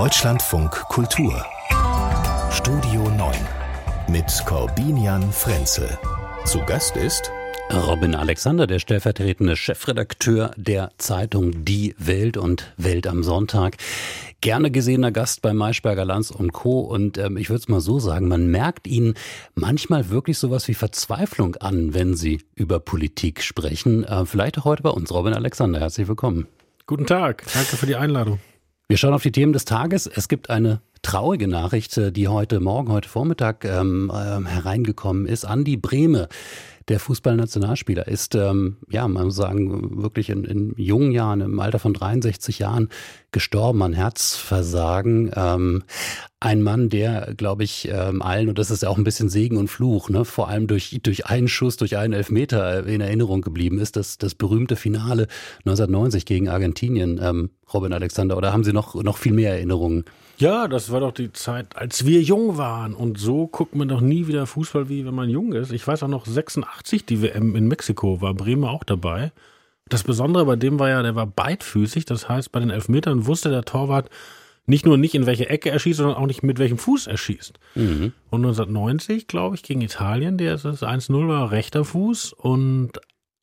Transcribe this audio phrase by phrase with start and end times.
[0.00, 1.44] Deutschlandfunk Kultur
[2.50, 3.34] Studio 9
[4.08, 5.90] mit Corbinian Frenzel.
[6.46, 7.30] Zu Gast ist
[7.70, 13.76] Robin Alexander, der stellvertretende Chefredakteur der Zeitung Die Welt und Welt am Sonntag.
[14.40, 16.80] Gerne gesehener Gast bei Maischberger Lanz und Co.
[16.80, 19.12] Und ähm, ich würde es mal so sagen, man merkt Ihnen
[19.54, 24.04] manchmal wirklich sowas wie Verzweiflung an, wenn Sie über Politik sprechen.
[24.04, 25.12] Äh, vielleicht auch heute bei uns.
[25.12, 26.46] Robin Alexander, herzlich willkommen.
[26.86, 28.40] Guten Tag, danke für die Einladung.
[28.90, 30.08] Wir schauen auf die Themen des Tages.
[30.08, 35.44] Es gibt eine traurige Nachricht, äh, die heute Morgen, heute Vormittag ähm, äh, hereingekommen ist.
[35.44, 36.28] Andi Brehme
[36.88, 41.78] der Fußballnationalspieler ist, ähm, ja, man muss sagen, wirklich in, in jungen Jahren, im Alter
[41.78, 42.88] von 63 Jahren
[43.32, 45.30] gestorben an Herzversagen.
[45.34, 45.82] Ähm,
[46.40, 49.58] ein Mann, der, glaube ich, ähm, allen, und das ist ja auch ein bisschen Segen
[49.58, 53.78] und Fluch, ne, vor allem durch, durch einen Schuss, durch einen Elfmeter in Erinnerung geblieben
[53.78, 55.28] ist, das, das berühmte Finale
[55.60, 58.36] 1990 gegen Argentinien, ähm, Robin Alexander.
[58.36, 60.04] Oder haben Sie noch, noch viel mehr Erinnerungen?
[60.40, 62.94] Ja, das war doch die Zeit, als wir jung waren.
[62.94, 65.70] Und so guckt man doch nie wieder Fußball, wie wenn man jung ist.
[65.70, 69.32] Ich weiß auch noch, 86, die WM in Mexiko, war Bremer auch dabei.
[69.90, 72.06] Das Besondere bei dem war ja, der war beidfüßig.
[72.06, 74.08] Das heißt, bei den Elfmetern wusste der Torwart
[74.64, 77.18] nicht nur nicht, in welche Ecke er schießt, sondern auch nicht, mit welchem Fuß er
[77.18, 77.58] schießt.
[77.74, 78.12] Mhm.
[78.30, 82.92] Und 1990, glaube ich, gegen Italien, der ist 1-0 war rechter Fuß und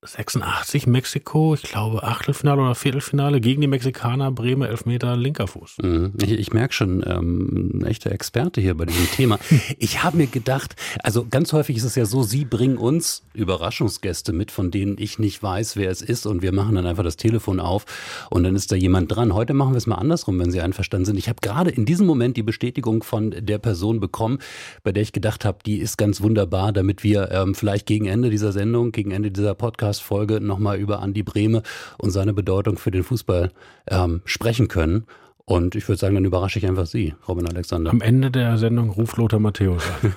[0.03, 5.77] 86 Mexiko, ich glaube Achtelfinale oder Viertelfinale gegen die Mexikaner, Bremer Elfmeter, linker Fuß.
[5.81, 6.13] Mhm.
[6.21, 9.39] Ich, ich merke schon, ähm, ein echter Experte hier bei diesem Thema.
[9.79, 14.33] Ich habe mir gedacht, also ganz häufig ist es ja so, Sie bringen uns Überraschungsgäste
[14.33, 17.17] mit, von denen ich nicht weiß, wer es ist und wir machen dann einfach das
[17.17, 17.85] Telefon auf
[18.29, 19.33] und dann ist da jemand dran.
[19.33, 21.17] Heute machen wir es mal andersrum, wenn Sie einverstanden sind.
[21.17, 24.39] Ich habe gerade in diesem Moment die Bestätigung von der Person bekommen,
[24.83, 28.29] bei der ich gedacht habe, die ist ganz wunderbar, damit wir ähm, vielleicht gegen Ende
[28.29, 31.63] dieser Sendung, gegen Ende dieser Podcast Podcast-Folge nochmal über Andi Brehme
[31.97, 33.51] und seine Bedeutung für den Fußball
[33.87, 35.05] ähm, sprechen können.
[35.49, 37.89] Und ich würde sagen, dann überrasche ich einfach Sie, Robin Alexander.
[37.89, 40.13] Am Ende der Sendung ruft Lothar Matthäus an.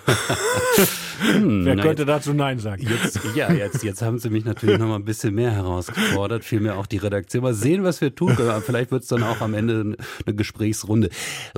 [1.34, 2.84] hm, Wer könnte jetzt, dazu Nein sagen?
[2.84, 6.76] Jetzt, ja, jetzt, jetzt haben Sie mich natürlich noch mal ein bisschen mehr herausgefordert, vielmehr
[6.76, 7.44] auch die Redaktion.
[7.44, 8.60] Mal sehen, was wir tun können.
[8.60, 9.94] Vielleicht wird es dann auch am Ende
[10.26, 11.10] eine Gesprächsrunde.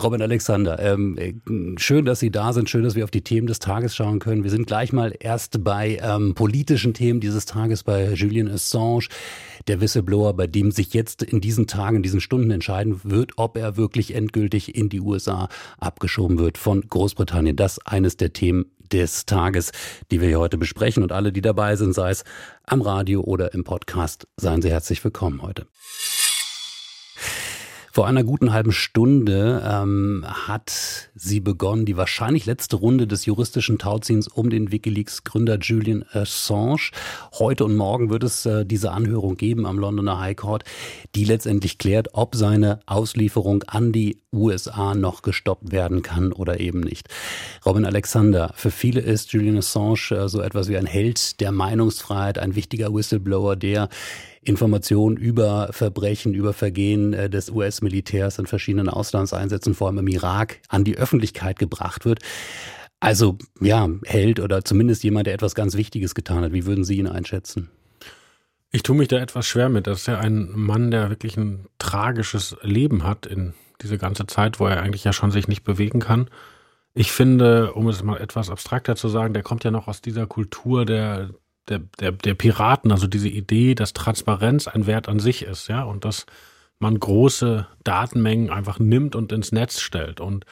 [0.02, 1.16] Robin Alexander, ähm,
[1.78, 2.68] schön, dass Sie da sind.
[2.68, 4.44] Schön, dass wir auf die Themen des Tages schauen können.
[4.44, 9.08] Wir sind gleich mal erst bei ähm, politischen Themen dieses Tages bei Julian Assange
[9.68, 13.56] der Whistleblower, bei dem sich jetzt in diesen Tagen, in diesen Stunden entscheiden wird, ob
[13.56, 17.56] er wirklich endgültig in die USA abgeschoben wird von Großbritannien.
[17.56, 19.72] Das eines der Themen des Tages,
[20.10, 21.02] die wir hier heute besprechen.
[21.02, 22.24] Und alle, die dabei sind, sei es
[22.64, 25.66] am Radio oder im Podcast, seien Sie herzlich willkommen heute.
[27.94, 33.78] Vor einer guten halben Stunde ähm, hat sie begonnen, die wahrscheinlich letzte Runde des juristischen
[33.78, 36.90] Tauziehens um den Wikileaks-Gründer Julian Assange.
[37.38, 40.64] Heute und morgen wird es äh, diese Anhörung geben am Londoner High Court,
[41.14, 46.80] die letztendlich klärt, ob seine Auslieferung an die USA noch gestoppt werden kann oder eben
[46.80, 47.08] nicht.
[47.66, 52.38] Robin Alexander, für viele ist Julian Assange äh, so etwas wie ein Held der Meinungsfreiheit,
[52.38, 53.90] ein wichtiger Whistleblower, der
[54.44, 60.60] Informationen über Verbrechen, über Vergehen äh, des US-Militärs in verschiedenen Auslandseinsätzen, vor allem im Irak,
[60.68, 62.20] an die Öffentlichkeit gebracht wird.
[63.00, 66.52] Also ja, Held oder zumindest jemand, der etwas ganz Wichtiges getan hat.
[66.52, 67.70] Wie würden Sie ihn einschätzen?
[68.70, 69.86] Ich tue mich da etwas schwer mit.
[69.86, 74.60] Das ist ja ein Mann, der wirklich ein tragisches Leben hat in diese ganze Zeit,
[74.60, 76.28] wo er eigentlich ja schon sich nicht bewegen kann.
[76.94, 80.26] Ich finde, um es mal etwas abstrakter zu sagen, der kommt ja noch aus dieser
[80.26, 81.30] Kultur der,
[81.68, 85.82] der, der, der Piraten, also diese Idee, dass Transparenz ein Wert an sich ist, ja,
[85.82, 86.26] und dass
[86.78, 90.20] man große Datenmengen einfach nimmt und ins Netz stellt.
[90.20, 90.44] Und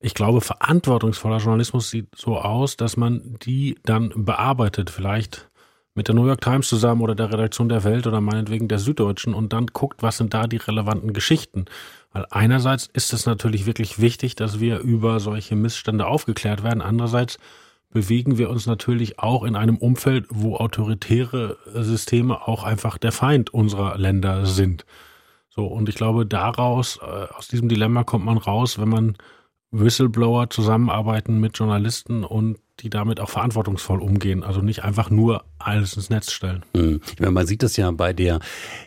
[0.00, 5.48] ich glaube, verantwortungsvoller Journalismus sieht so aus, dass man die dann bearbeitet, vielleicht
[5.94, 9.32] mit der New York Times zusammen oder der Redaktion der Welt oder meinetwegen der Süddeutschen
[9.32, 11.66] und dann guckt, was sind da die relevanten Geschichten.
[12.12, 16.82] Weil einerseits ist es natürlich wirklich wichtig, dass wir über solche Missstände aufgeklärt werden.
[16.82, 17.38] Andererseits
[17.94, 23.54] bewegen wir uns natürlich auch in einem Umfeld, wo autoritäre Systeme auch einfach der Feind
[23.54, 24.84] unserer Länder sind.
[25.48, 29.16] So, und ich glaube, daraus, äh, aus diesem Dilemma kommt man raus, wenn man
[29.70, 34.42] Whistleblower zusammenarbeiten mit Journalisten und die damit auch verantwortungsvoll umgehen.
[34.42, 36.64] Also nicht einfach nur alles ins Netz stellen.
[36.74, 37.00] Mhm.
[37.18, 38.40] Meine, man sieht das ja bei der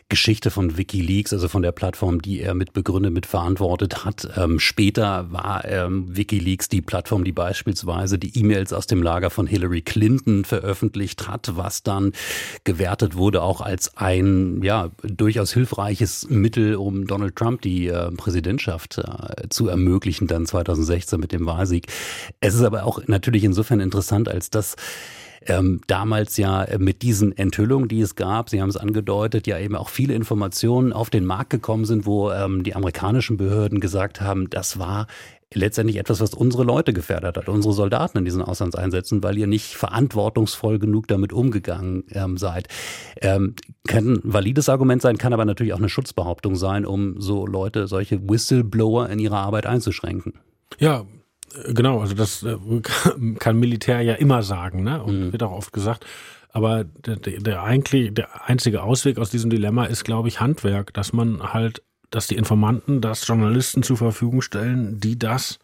[0.10, 4.28] Geschichte von WikiLeaks, also von der Plattform, die er mit begründet, mit verantwortet hat.
[4.38, 9.48] Ähm, später war ähm, WikiLeaks die Plattform, die beispielsweise die E-Mails aus dem Lager von
[9.48, 12.12] Hillary Clinton veröffentlicht hat, was dann
[12.64, 18.98] gewertet wurde auch als ein ja durchaus hilfreiches Mittel, um Donald Trump die äh, Präsidentschaft
[18.98, 21.88] äh, zu ermöglichen, dann 2016 mit dem Wahlsieg.
[22.40, 24.76] Es ist aber auch natürlich insofern interessant, als dass
[25.46, 29.76] ähm, damals ja mit diesen Enthüllungen, die es gab, Sie haben es angedeutet, ja eben
[29.76, 34.50] auch viele Informationen auf den Markt gekommen sind, wo ähm, die amerikanischen Behörden gesagt haben,
[34.50, 35.08] das war
[35.54, 39.76] letztendlich etwas, was unsere Leute gefährdet hat, unsere Soldaten in diesen Auslandseinsätzen, weil ihr nicht
[39.76, 42.68] verantwortungsvoll genug damit umgegangen ähm, seid.
[43.22, 43.56] Ähm,
[43.88, 47.88] kann ein valides Argument sein, kann aber natürlich auch eine Schutzbehauptung sein, um so Leute,
[47.88, 50.34] solche Whistleblower in ihrer Arbeit einzuschränken.
[50.80, 51.06] Ja, äh,
[51.68, 52.58] genau, also das äh,
[53.40, 55.04] kann Militär ja immer sagen, ne?
[55.04, 55.32] Und mhm.
[55.32, 56.06] wird auch oft gesagt.
[56.50, 60.94] Aber der, der, der, eigentlich, der einzige Ausweg aus diesem Dilemma ist, glaube ich, Handwerk,
[60.94, 65.60] dass man halt dass die Informanten das Journalisten zur Verfügung stellen, die das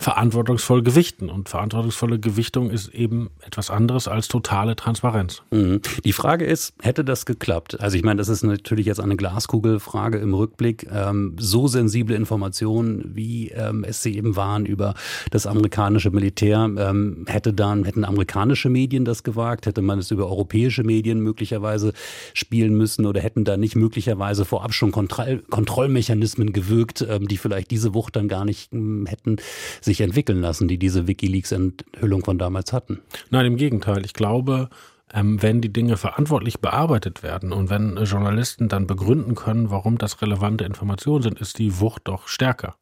[0.00, 1.28] verantwortungsvoll gewichten.
[1.28, 5.42] Und verantwortungsvolle Gewichtung ist eben etwas anderes als totale Transparenz.
[5.50, 5.80] Mhm.
[6.04, 7.80] Die Frage ist, hätte das geklappt?
[7.80, 10.86] Also ich meine, das ist natürlich jetzt eine Glaskugelfrage im Rückblick.
[10.92, 14.94] Ähm, so sensible Informationen, wie ähm, es sie eben waren über
[15.32, 19.66] das amerikanische Militär, ähm, hätte dann, hätten amerikanische Medien das gewagt?
[19.66, 21.92] Hätte man es über europäische Medien möglicherweise
[22.34, 27.72] spielen müssen oder hätten da nicht möglicherweise vorab schon Kontroll Kontrollmechanismen gewirkt, ähm, die vielleicht
[27.72, 29.38] diese Wucht dann gar nicht ähm, hätten
[29.88, 33.00] sich entwickeln lassen, die diese Wikileaks-Enthüllung von damals hatten.
[33.30, 34.04] Nein, im Gegenteil.
[34.04, 34.68] Ich glaube,
[35.12, 40.20] ähm, wenn die Dinge verantwortlich bearbeitet werden und wenn Journalisten dann begründen können, warum das
[40.22, 42.76] relevante Informationen sind, ist die Wucht doch stärker.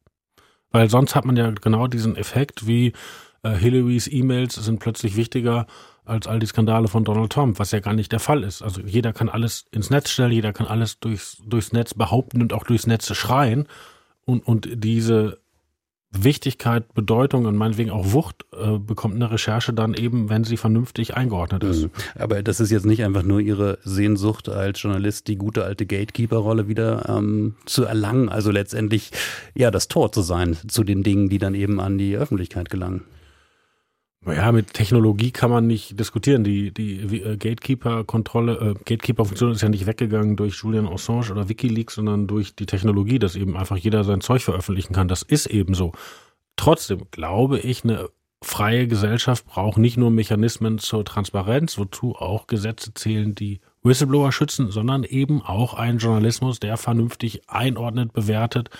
[0.71, 2.93] Weil sonst hat man ja genau diesen Effekt, wie
[3.43, 5.67] äh, Hillarys E-Mails sind plötzlich wichtiger
[6.05, 8.63] als all die Skandale von Donald Trump, was ja gar nicht der Fall ist.
[8.63, 12.53] Also jeder kann alles ins Netz stellen, jeder kann alles durchs, durchs Netz behaupten und
[12.53, 13.67] auch durchs Netz schreien.
[14.25, 15.39] Und, und diese
[16.13, 21.17] Wichtigkeit, Bedeutung und meinetwegen auch Wucht äh, bekommt eine Recherche dann eben, wenn sie vernünftig
[21.17, 21.83] eingeordnet ist.
[21.83, 21.91] Mhm.
[22.15, 26.69] Aber das ist jetzt nicht einfach nur Ihre Sehnsucht als Journalist, die gute alte Gatekeeper-Rolle
[26.69, 29.11] wieder ähm, zu erlangen, also letztendlich
[29.55, 33.03] ja das Tor zu sein zu den Dingen, die dann eben an die Öffentlichkeit gelangen.
[34.27, 36.43] Ja, mit Technologie kann man nicht diskutieren.
[36.43, 41.95] Die, die äh, Gatekeeper-Kontrolle, äh, Gatekeeper-Funktion ist ja nicht weggegangen durch Julian Assange oder Wikileaks,
[41.95, 45.07] sondern durch die Technologie, dass eben einfach jeder sein Zeug veröffentlichen kann.
[45.07, 45.93] Das ist eben so.
[46.57, 48.09] Trotzdem glaube ich, eine
[48.43, 54.71] freie Gesellschaft braucht nicht nur Mechanismen zur Transparenz, wozu auch Gesetze zählen, die Whistleblower schützen,
[54.71, 58.71] sondern eben auch einen Journalismus, der vernünftig einordnet, bewertet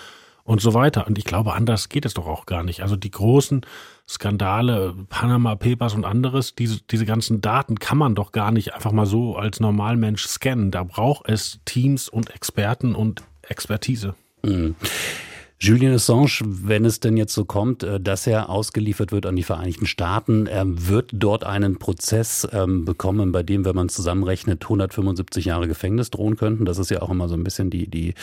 [0.45, 1.07] und so weiter.
[1.07, 2.83] Und ich glaube, anders geht es doch auch gar nicht.
[2.83, 3.63] Also die großen
[4.09, 8.93] Skandale, Panama Papers und anderes, diese, diese ganzen Daten kann man doch gar nicht einfach
[8.93, 10.71] mal so als Normalmensch scannen.
[10.71, 14.15] Da braucht es Teams und Experten und Expertise.
[14.43, 14.77] Mhm.
[15.67, 19.43] Julian Assange, wenn es denn jetzt so kommt, äh, dass er ausgeliefert wird an die
[19.43, 25.45] Vereinigten Staaten, er wird dort einen Prozess ähm, bekommen, bei dem, wenn man zusammenrechnet, 175
[25.45, 26.67] Jahre Gefängnis drohen könnten.
[26.67, 28.15] Das ist ja auch immer so ein bisschen die, die,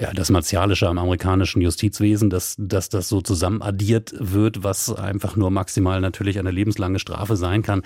[0.00, 5.36] ja, das Martialische am amerikanischen Justizwesen, dass, dass das so zusammen addiert wird, was einfach
[5.36, 7.82] nur maximal natürlich eine lebenslange Strafe sein kann.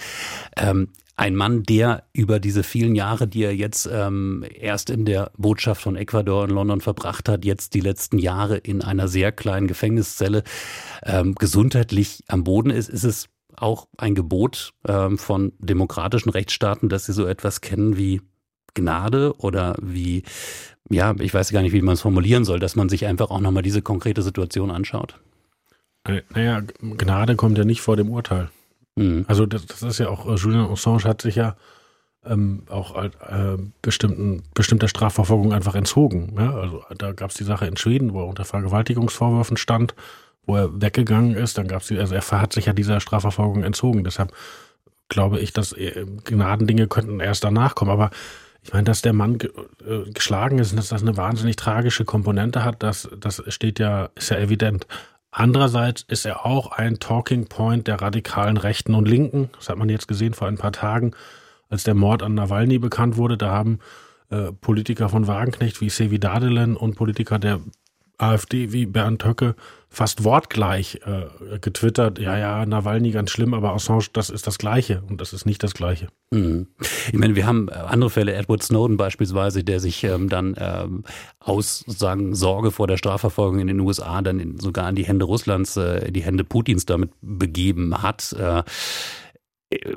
[0.56, 0.90] Ähm,
[1.22, 5.80] ein Mann, der über diese vielen Jahre, die er jetzt ähm, erst in der Botschaft
[5.80, 10.42] von Ecuador in London verbracht hat, jetzt die letzten Jahre in einer sehr kleinen Gefängniszelle
[11.04, 17.06] ähm, gesundheitlich am Boden ist, ist es auch ein Gebot ähm, von demokratischen Rechtsstaaten, dass
[17.06, 18.20] sie so etwas kennen wie
[18.74, 20.24] Gnade oder wie,
[20.90, 23.40] ja, ich weiß gar nicht, wie man es formulieren soll, dass man sich einfach auch
[23.40, 25.20] nochmal diese konkrete Situation anschaut.
[26.02, 28.50] Äh, naja, Gnade kommt ja nicht vor dem Urteil.
[28.96, 29.24] Mhm.
[29.28, 31.56] Also das, das, ist ja auch, äh, Julian Assange hat sich ja
[32.24, 33.10] ähm, auch äh,
[33.80, 36.34] bestimmten, bestimmter Strafverfolgung einfach entzogen.
[36.38, 36.54] Ja?
[36.54, 39.94] Also da gab es die Sache in Schweden, wo er unter Vergewaltigungsvorwürfen stand,
[40.44, 41.58] wo er weggegangen ist.
[41.58, 44.04] Dann gab es also er hat sich ja dieser Strafverfolgung entzogen.
[44.04, 44.32] Deshalb
[45.08, 47.90] glaube ich, dass äh, Gnadendinge könnten erst danach kommen.
[47.90, 48.10] Aber
[48.62, 49.50] ich meine, dass der Mann ge
[49.86, 54.10] äh, geschlagen ist und dass das eine wahnsinnig tragische Komponente hat, das, das steht ja,
[54.14, 54.86] ist ja evident.
[55.34, 59.48] Andererseits ist er auch ein Talking Point der radikalen Rechten und Linken.
[59.56, 61.12] Das hat man jetzt gesehen vor ein paar Tagen,
[61.70, 63.38] als der Mord an Nawalny bekannt wurde.
[63.38, 63.78] Da haben
[64.28, 67.60] äh, Politiker von Wagenknecht wie Sevi Dadelen und Politiker der
[68.18, 69.56] AfD wie Bernd Höcke
[69.92, 75.02] fast wortgleich äh, getwittert, ja, ja, Nawalny ganz schlimm, aber Assange, das ist das Gleiche
[75.08, 76.08] und das ist nicht das Gleiche.
[76.30, 76.68] Mhm.
[76.80, 81.04] Ich meine, wir haben äh, andere Fälle, Edward Snowden beispielsweise, der sich ähm, dann ähm,
[81.40, 85.26] aus sagen, Sorge vor der Strafverfolgung in den USA dann in, sogar in die Hände
[85.26, 88.32] Russlands, äh, die Hände Putins damit begeben hat.
[88.32, 88.62] Äh,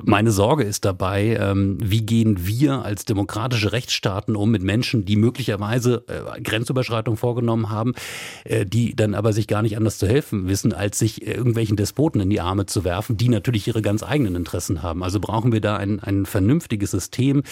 [0.04, 5.16] meine Sorge ist dabei, ähm, wie gehen wir als demokratische Rechtsstaaten um mit Menschen, die
[5.16, 7.94] möglicherweise äh, Grenzüberschreitungen vorgenommen haben,
[8.44, 12.20] äh, die dann aber sich gar nicht anders zu helfen wissen, als sich irgendwelchen Despoten
[12.20, 15.02] in die Arme zu werfen, die natürlich ihre ganz eigenen Interessen haben.
[15.02, 17.42] Also brauchen wir da ein, ein vernünftiges System,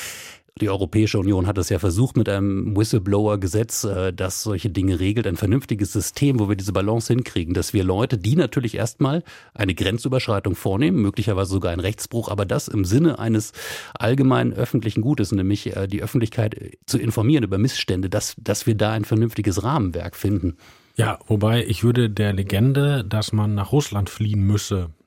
[0.61, 5.26] Die Europäische Union hat es ja versucht mit einem Whistleblower-Gesetz, äh, das solche Dinge regelt,
[5.26, 9.75] ein vernünftiges System, wo wir diese Balance hinkriegen, dass wir Leute, die natürlich erstmal eine
[9.75, 13.50] Grenzüberschreitung vornehmen, möglicherweise sogar einen Rechtsbruch, aber das im Sinne eines
[13.94, 18.92] allgemeinen öffentlichen Gutes, nämlich äh, die Öffentlichkeit zu informieren über Missstände, dass, dass wir da
[18.92, 20.56] ein vernünftiges Rahmenwerk finden.
[20.94, 25.03] Ja, wobei ich würde der Legende, dass man nach Russland fliehen müsse, äh,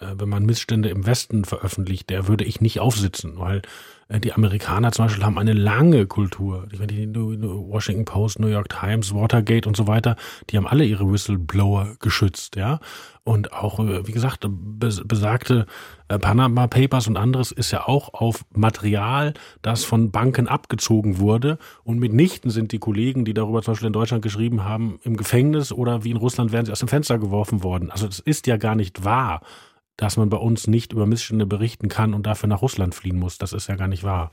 [0.00, 3.62] wenn man Missstände im Westen veröffentlicht, der würde ich nicht aufsitzen, weil
[4.10, 6.66] äh, die Amerikaner zum Beispiel haben eine lange Kultur.
[6.70, 10.16] Die Washington Post, New York Times, Watergate und so weiter,
[10.50, 12.80] die haben alle ihre Whistleblower geschützt, ja.
[13.22, 15.66] Und auch, äh, wie gesagt, besagte
[16.08, 21.58] Panama Papers und anderes ist ja auch auf Material, das von Banken abgezogen wurde.
[21.84, 25.70] Und mitnichten sind die Kollegen, die darüber zum Beispiel in Deutschland geschrieben haben, im Gefängnis
[25.70, 27.92] oder wie in Russland wären sie aus dem Fenster geworfen worden.
[27.92, 29.42] Also das ist ja gar nicht wahr
[29.96, 33.38] dass man bei uns nicht über Missstände berichten kann und dafür nach Russland fliehen muss.
[33.38, 34.32] Das ist ja gar nicht wahr.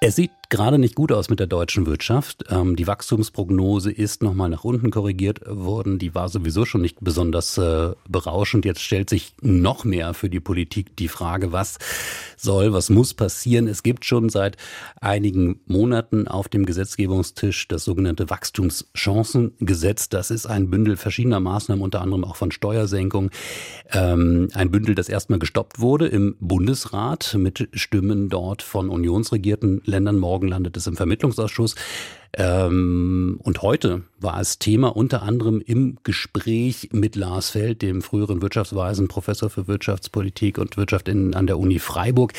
[0.00, 2.44] Es sieht gerade nicht gut aus mit der deutschen Wirtschaft.
[2.48, 5.98] Ähm, die Wachstumsprognose ist nochmal nach unten korrigiert worden.
[5.98, 8.64] Die war sowieso schon nicht besonders äh, berauschend.
[8.64, 11.78] Jetzt stellt sich noch mehr für die Politik die Frage, was
[12.36, 13.66] soll, was muss passieren.
[13.66, 14.56] Es gibt schon seit
[15.00, 20.08] einigen Monaten auf dem Gesetzgebungstisch das sogenannte Wachstumschancengesetz.
[20.08, 23.30] Das ist ein Bündel verschiedener Maßnahmen, unter anderem auch von Steuersenkung.
[23.92, 30.20] Ähm, ein Bündel, das erstmal gestoppt wurde im Bundesrat mit Stimmen dort von unionsregierten Ländern.
[30.20, 31.74] Morgen landet es im Vermittlungsausschuss.
[32.36, 38.42] Ähm, und heute war es Thema unter anderem im Gespräch mit Lars Feld, dem früheren
[38.42, 42.32] Wirtschaftsweisen, Professor für Wirtschaftspolitik und Wirtschaft in, an der Uni Freiburg,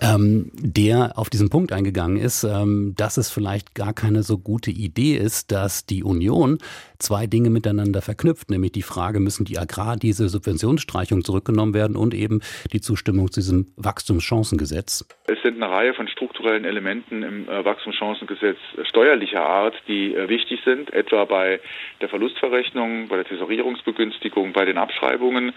[0.00, 4.70] ähm, der auf diesen Punkt eingegangen ist, ähm, dass es vielleicht gar keine so gute
[4.70, 6.58] Idee ist, dass die Union
[6.98, 12.40] zwei Dinge miteinander verknüpft, nämlich die Frage, müssen die Agrardiesel Subventionsstreichung zurückgenommen werden und eben
[12.72, 15.06] die Zustimmung zu diesem Wachstumschancengesetz.
[15.26, 20.28] Es sind eine Reihe von strukturellen Elementen im äh, Wachstumschancengesetz steuerlich unterschiedlicher Art, die äh,
[20.28, 21.60] wichtig sind, etwa bei
[22.00, 25.52] der Verlustverrechnung, bei der Tesorierungsbegünstigung, bei den Abschreibungen.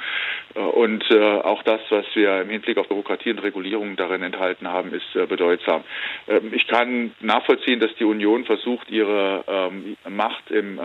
[0.55, 4.67] Äh, und äh, auch das, was wir im Hinblick auf Bürokratie und Regulierung darin enthalten
[4.67, 5.83] haben, ist bedeutsam.
[6.27, 10.79] Ähm, ich kann nachvollziehen, dass die Union versucht, ihre ähm, Macht im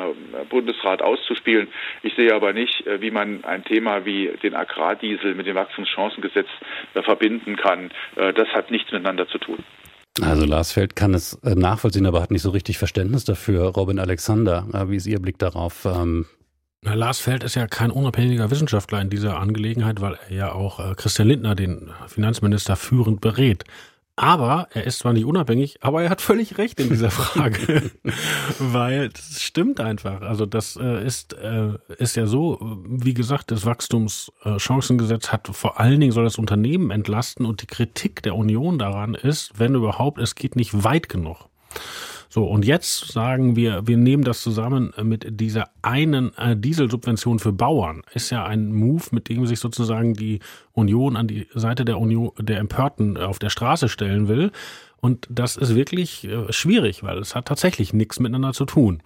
[0.48, 1.68] Bundesrat auszuspielen.
[2.02, 6.48] Ich sehe aber nicht, wie man ein Thema wie den Agrardiesel mit dem Wachstumschancengesetz
[6.94, 7.90] verbinden kann.
[8.14, 9.64] Das hat nichts miteinander zu tun.
[10.20, 13.66] Also Lars Feld kann es äh, nachvollziehen, aber hat nicht so richtig Verständnis dafür.
[13.68, 15.84] Robin Alexander, äh, wie ist Ihr Blick darauf?
[15.84, 16.26] Ähm
[16.82, 20.80] Na, Lars Feld ist ja kein unabhängiger Wissenschaftler in dieser Angelegenheit, weil er ja auch
[20.80, 23.64] äh, Christian Lindner, den Finanzminister, führend berät.
[24.18, 27.92] Aber er ist zwar nicht unabhängig, aber er hat völlig recht in dieser Frage.
[28.58, 30.22] Weil das stimmt einfach.
[30.22, 36.00] Also das äh, ist, äh, ist ja so, wie gesagt, das Wachstumschancengesetz hat vor allen
[36.00, 40.34] Dingen soll das Unternehmen entlasten und die Kritik der Union daran ist, wenn überhaupt, es
[40.34, 41.48] geht nicht weit genug.
[42.30, 47.52] So, und jetzt sagen wir, wir nehmen das zusammen mit dieser einen äh, Dieselsubvention für
[47.52, 48.02] Bauern.
[48.12, 50.40] Ist ja ein Move, mit dem sich sozusagen die
[50.72, 54.52] Union an die Seite der Union, der Empörten auf der Straße stellen will.
[55.00, 59.02] Und das ist wirklich äh, schwierig, weil es hat tatsächlich nichts miteinander zu tun.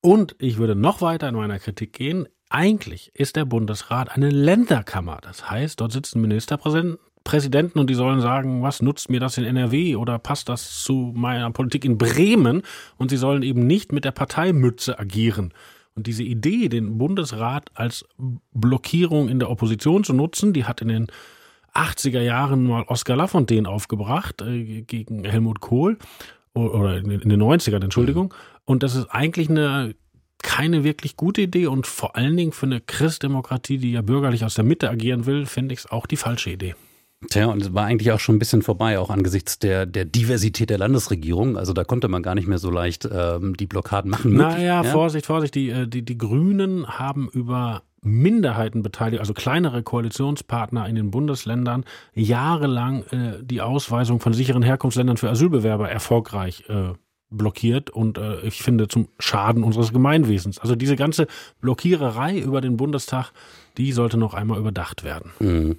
[0.00, 2.28] Und ich würde noch weiter in meiner Kritik gehen.
[2.48, 5.18] Eigentlich ist der Bundesrat eine Länderkammer.
[5.22, 9.44] Das heißt, dort sitzen Ministerpräsidenten, Präsidenten und die sollen sagen, was nutzt mir das in
[9.44, 12.62] NRW oder passt das zu meiner Politik in Bremen?
[12.96, 15.52] Und sie sollen eben nicht mit der Parteimütze agieren.
[15.94, 18.04] Und diese Idee, den Bundesrat als
[18.52, 21.06] Blockierung in der Opposition zu nutzen, die hat in den
[21.74, 25.98] 80er Jahren mal Oskar Lafontaine aufgebracht äh, gegen Helmut Kohl
[26.54, 28.34] oder in den 90ern, Entschuldigung.
[28.64, 29.94] Und das ist eigentlich eine
[30.42, 34.54] keine wirklich gute Idee und vor allen Dingen für eine Christdemokratie, die ja bürgerlich aus
[34.54, 36.74] der Mitte agieren will, finde ich es auch die falsche Idee.
[37.30, 40.70] Tja, und es war eigentlich auch schon ein bisschen vorbei, auch angesichts der, der Diversität
[40.70, 41.56] der Landesregierung.
[41.56, 44.34] Also da konnte man gar nicht mehr so leicht ähm, die Blockaden machen.
[44.34, 44.84] Naja, ja?
[44.84, 45.54] Vorsicht, Vorsicht.
[45.54, 53.04] Die, äh, die, die Grünen haben über Minderheitenbeteiligung, also kleinere Koalitionspartner in den Bundesländern, jahrelang
[53.04, 56.94] äh, die Ausweisung von sicheren Herkunftsländern für Asylbewerber erfolgreich äh,
[57.30, 60.58] blockiert und äh, ich finde zum Schaden unseres Gemeinwesens.
[60.58, 61.26] Also diese ganze
[61.60, 63.32] Blockiererei über den Bundestag
[63.78, 65.32] die sollte noch einmal überdacht werden.
[65.40, 65.76] Mhm.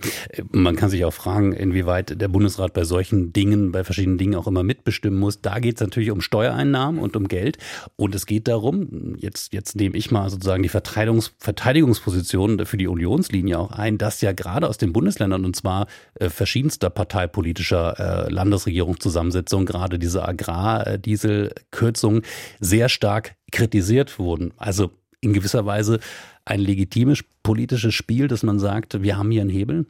[0.52, 4.48] Man kann sich auch fragen, inwieweit der Bundesrat bei solchen Dingen, bei verschiedenen Dingen auch
[4.48, 5.42] immer mitbestimmen muss.
[5.42, 7.58] Da geht es natürlich um Steuereinnahmen und um Geld.
[7.96, 12.88] Und es geht darum, jetzt, jetzt nehme ich mal sozusagen die Verteidigungs Verteidigungsposition für die
[12.88, 18.32] Unionslinie auch ein, dass ja gerade aus den Bundesländern und zwar äh, verschiedenster parteipolitischer äh,
[18.32, 22.24] Landesregierungszusammensetzung gerade diese Agrardieselkürzungen
[22.60, 24.54] sehr stark kritisiert wurden.
[24.58, 26.00] Also in gewisser Weise
[26.46, 29.86] ein legitimes politisches Spiel, dass man sagt, wir haben hier einen Hebel?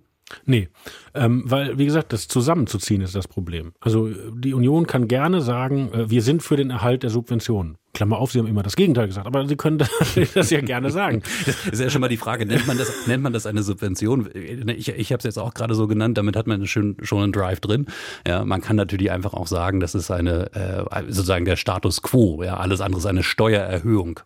[0.45, 0.69] Nee,
[1.13, 3.73] ähm, weil, wie gesagt, das zusammenzuziehen ist das Problem.
[3.79, 7.77] Also die Union kann gerne sagen, äh, wir sind für den Erhalt der Subventionen.
[7.93, 9.77] Klammer auf, Sie haben immer das Gegenteil gesagt, aber Sie können
[10.33, 11.21] das ja gerne sagen.
[11.45, 14.29] Das ist ja schon mal die Frage, nennt man das, nennt man das eine Subvention?
[14.33, 17.31] Ich, ich habe es jetzt auch gerade so genannt, damit hat man schon, schon einen
[17.31, 17.85] Drive drin.
[18.27, 22.43] Ja, man kann natürlich einfach auch sagen, das ist eine, äh, sozusagen der Status quo.
[22.43, 24.21] Ja, alles andere ist eine Steuererhöhung.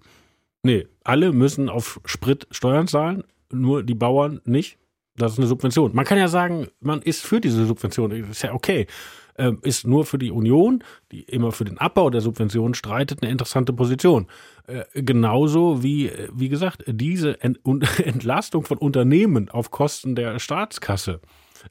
[0.67, 4.77] Nee, alle müssen auf Sprit Steuern zahlen, nur die Bauern nicht.
[5.15, 5.95] Das ist eine Subvention.
[5.95, 8.11] Man kann ja sagen, man ist für diese Subvention.
[8.11, 8.85] Ist ja okay.
[9.37, 10.83] Ähm, ist nur für die Union,
[11.13, 14.27] die immer für den Abbau der Subventionen streitet, eine interessante Position.
[14.67, 17.61] Äh, genauso wie, wie gesagt, diese Ent
[18.03, 21.21] Entlastung von Unternehmen auf Kosten der Staatskasse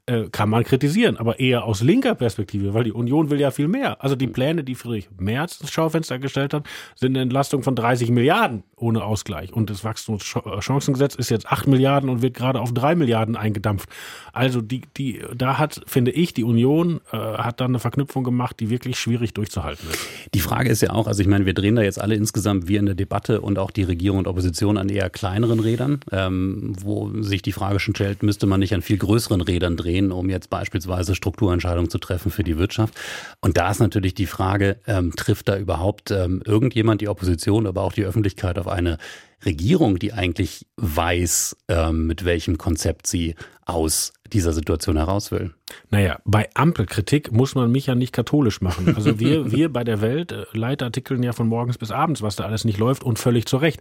[0.07, 3.69] äh, kann man kritisieren, aber eher aus linker Perspektive, weil die Union will ja viel
[3.69, 4.03] mehr.
[4.03, 8.11] Also die Pläne, die Friedrich Merz ins Schaufenster gestellt hat, sind eine Entlastung von 30
[8.11, 9.53] Milliarden ohne Ausgleich.
[9.53, 13.89] Und das Wachstumschancengesetz ist jetzt 8 Milliarden und wird gerade auf 3 Milliarden eingedampft.
[14.33, 18.61] Also die, die, da hat, finde ich, die Union äh, hat dann eine Verknüpfung gemacht,
[18.61, 20.07] die wirklich schwierig durchzuhalten ist.
[20.35, 22.77] Die Frage ist ja auch, also ich meine, wir drehen da jetzt alle insgesamt wie
[22.77, 27.11] in der Debatte und auch die Regierung und Opposition an eher kleineren Rädern, ähm, wo
[27.23, 30.51] sich die Frage schon stellt, müsste man nicht an viel größeren Rädern drehen, um jetzt
[30.51, 32.95] beispielsweise Strukturentscheidungen zu treffen für die Wirtschaft.
[33.41, 37.83] Und da ist natürlich die Frage, ähm, trifft da überhaupt ähm, irgendjemand, die Opposition, aber
[37.83, 38.99] auch die Öffentlichkeit auf eine
[39.45, 45.55] Regierung, die eigentlich weiß, ähm, mit welchem Konzept sie aus dieser Situation heraus will.
[45.91, 48.95] Naja, bei Ampelkritik muss man mich ja nicht katholisch machen.
[48.97, 52.45] Also wir, wir bei der Welt äh, Leitartikeln ja von morgens bis abends, was da
[52.45, 53.81] alles nicht läuft und völlig zu Recht.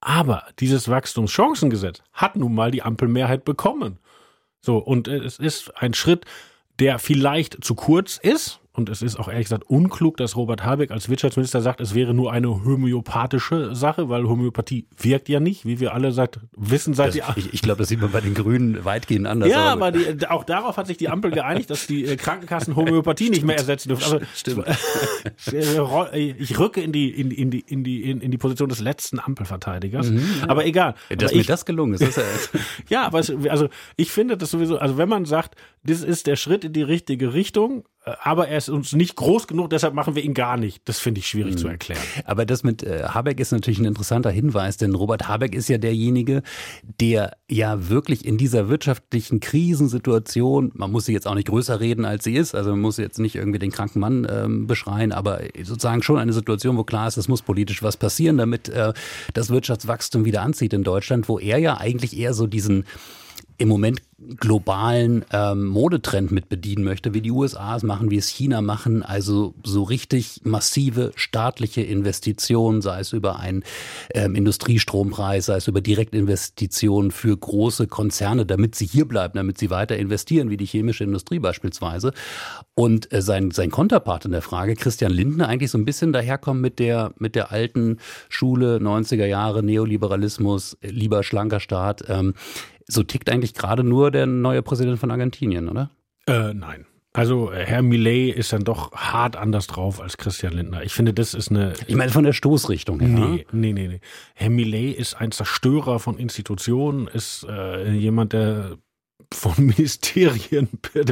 [0.00, 3.98] Aber dieses Wachstumschancengesetz hat nun mal die Ampelmehrheit bekommen.
[4.66, 6.24] So, und es ist ein Schritt,
[6.80, 10.90] der vielleicht zu kurz ist, und es ist auch ehrlich gesagt unklug, dass Robert Habeck
[10.90, 15.80] als Wirtschaftsminister sagt, es wäre nur eine homöopathische Sache, weil Homöopathie wirkt ja nicht, wie
[15.80, 18.84] wir alle sagt, wissen seit die Ich, ich glaube, das sieht man bei den Grünen
[18.84, 19.48] weitgehend anders.
[19.48, 23.30] Ja, aber, die, auch darauf hat sich die Ampel geeinigt, dass die äh, Krankenkassen Homöopathie
[23.30, 24.12] nicht mehr ersetzen dürfen.
[24.12, 24.66] Also, Stimmt.
[26.38, 30.10] ich rücke in die, in, in die, in die, in, die Position des letzten Ampelverteidigers.
[30.10, 30.48] Mhm, ja.
[30.48, 30.94] Aber egal.
[31.08, 32.02] Dass aber mir das gelungen ist.
[32.02, 32.60] Das ist ja,
[33.00, 36.36] ja, aber es, also ich finde das sowieso, also wenn man sagt, das ist der
[36.36, 40.14] Schritt in die richtige Richtung, äh, aber er ist uns nicht groß genug, deshalb machen
[40.14, 40.80] wir ihn gar nicht.
[40.88, 41.58] Das finde ich schwierig mhm.
[41.58, 42.02] zu erklären.
[42.24, 45.78] Aber das mit äh, Habeck ist natürlich ein interessanter Hinweis, denn Robert Habeck ist ja
[45.78, 46.42] derjenige,
[47.00, 52.04] der ja wirklich in dieser wirtschaftlichen Krisensituation, man muss sie jetzt auch nicht größer reden,
[52.04, 55.40] als sie ist, also man muss jetzt nicht irgendwie den kranken Mann ähm, beschreien, aber
[55.64, 58.92] sozusagen schon eine Situation, wo klar ist, es muss politisch was passieren, damit äh,
[59.34, 62.84] das Wirtschaftswachstum wieder anzieht in Deutschland, wo er ja eigentlich eher so diesen
[63.58, 68.28] im Moment globalen ähm, Modetrend mit bedienen möchte, wie die USA es machen, wie es
[68.28, 73.62] China machen, also so richtig massive staatliche Investitionen, sei es über einen
[74.14, 79.68] ähm, Industriestrompreis, sei es über Direktinvestitionen für große Konzerne, damit sie hier bleiben, damit sie
[79.68, 82.12] weiter investieren, wie die chemische Industrie beispielsweise.
[82.74, 86.62] Und äh, sein, sein Konterpart in der Frage, Christian Lindner, eigentlich so ein bisschen daherkommt
[86.62, 87.98] mit der, mit der alten
[88.30, 92.04] Schule 90er Jahre, Neoliberalismus, lieber schlanker Staat.
[92.08, 92.32] Ähm,
[92.86, 95.90] so tickt eigentlich gerade nur der neue Präsident von Argentinien, oder?
[96.26, 96.86] Äh, nein.
[97.16, 100.82] Also äh, Herr Millet ist dann doch hart anders drauf als Christian Lindner.
[100.82, 101.72] Ich finde, das ist eine.
[101.86, 103.08] Ich meine von der Stoßrichtung her.
[103.08, 104.00] Nee, nee, nee, nee.
[104.34, 108.76] Herr Millet ist ein Zerstörer von Institutionen, ist äh, jemand, der
[109.32, 110.68] von Ministerien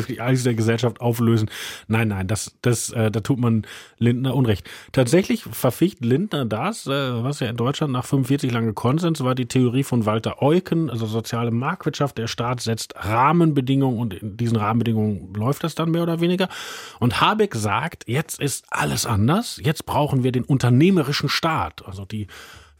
[0.09, 1.50] die Eis der Gesellschaft auflösen.
[1.88, 3.66] Nein, nein, das, das, äh, da tut man
[3.98, 4.68] Lindner Unrecht.
[4.92, 9.46] Tatsächlich verficht Lindner das, äh, was ja in Deutschland nach 45 lange Konsens war, die
[9.46, 12.18] Theorie von Walter Eucken, also soziale Marktwirtschaft.
[12.18, 16.48] Der Staat setzt Rahmenbedingungen und in diesen Rahmenbedingungen läuft das dann mehr oder weniger.
[17.00, 19.61] Und Habeck sagt, jetzt ist alles anders.
[19.62, 22.29] Jetzt brauchen wir den unternehmerischen Staat, also die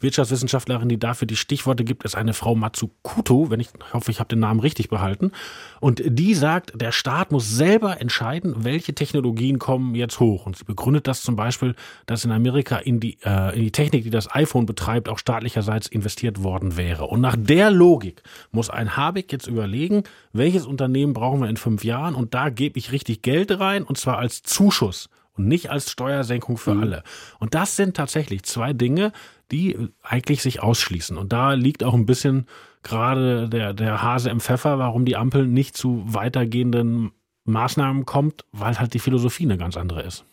[0.05, 4.29] Wirtschaftswissenschaftlerin, die dafür die Stichworte gibt, ist eine Frau Matsukuto, wenn ich, hoffe, ich habe
[4.29, 5.33] den Namen richtig behalten.
[5.81, 10.47] Und die sagt, der Staat muss selber entscheiden, welche Technologien kommen jetzt hoch.
[10.47, 11.75] Und sie begründet das zum Beispiel,
[12.07, 15.89] dass in Amerika in die, äh, in die Technik, die das iPhone betreibt, auch staatlicherseits
[15.89, 17.07] investiert worden wäre.
[17.07, 21.83] Und nach der Logik muss ein Habeck jetzt überlegen, welches Unternehmen brauchen wir in fünf
[21.83, 25.91] Jahren und da gebe ich richtig Geld rein und zwar als Zuschuss und nicht als
[25.91, 26.83] Steuersenkung für mhm.
[26.83, 27.03] alle.
[27.39, 29.13] Und das sind tatsächlich zwei Dinge,
[29.51, 31.17] die eigentlich sich ausschließen.
[31.17, 32.47] Und da liegt auch ein bisschen
[32.83, 37.13] gerade der, der Hase im Pfeffer, warum die Ampel nicht zu weitergehenden
[37.45, 40.25] Maßnahmen kommt, weil halt die Philosophie eine ganz andere ist.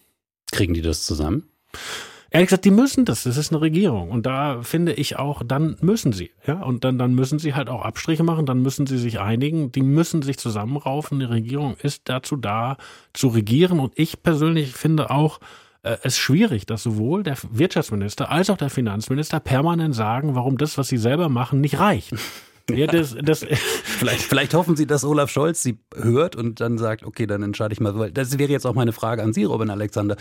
[0.51, 1.49] Kriegen die das zusammen?
[2.33, 3.23] Ehrlich gesagt, die müssen das.
[3.23, 4.09] Das ist eine Regierung.
[4.09, 6.31] Und da finde ich auch, dann müssen sie.
[6.47, 9.73] Ja, und dann, dann müssen sie halt auch Abstriche machen, dann müssen sie sich einigen,
[9.73, 11.19] die müssen sich zusammenraufen.
[11.19, 12.77] Die Regierung ist dazu da,
[13.11, 13.81] zu regieren.
[13.81, 15.41] Und ich persönlich finde auch,
[15.83, 20.77] äh, es schwierig, dass sowohl der Wirtschaftsminister als auch der Finanzminister permanent sagen, warum das,
[20.77, 22.13] was sie selber machen, nicht reicht.
[22.69, 23.45] Ja, das, das,
[23.83, 27.73] vielleicht, vielleicht hoffen Sie, dass Olaf Scholz Sie hört und dann sagt, okay, dann entscheide
[27.73, 27.97] ich mal.
[27.97, 30.15] Weil das wäre jetzt auch meine Frage an Sie, Robin Alexander.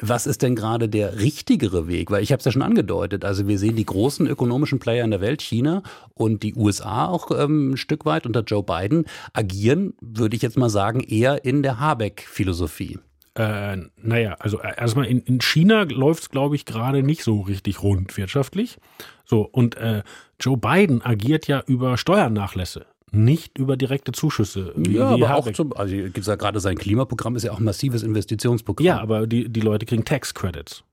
[0.00, 2.10] Was ist denn gerade der richtigere Weg?
[2.10, 3.24] Weil ich habe es ja schon angedeutet.
[3.24, 5.82] Also wir sehen die großen ökonomischen Player in der Welt, China
[6.14, 10.58] und die USA auch ähm, ein Stück weit unter Joe Biden, agieren, würde ich jetzt
[10.58, 12.98] mal sagen, eher in der Habeck-Philosophie.
[13.38, 17.40] Äh, naja, also äh, erstmal in, in China läuft es, glaube ich, gerade nicht so
[17.40, 18.78] richtig rund wirtschaftlich.
[19.24, 20.02] So, und äh,
[20.40, 24.74] Joe Biden agiert ja über Steuernachlässe nicht über direkte Zuschüsse.
[24.76, 25.46] ja, aber Habeck.
[25.46, 28.84] auch zum, also gibt ja gerade sein Klimaprogramm ist ja auch ein massives Investitionsprogramm.
[28.84, 30.84] Ja, aber die, die Leute kriegen Tax Credits.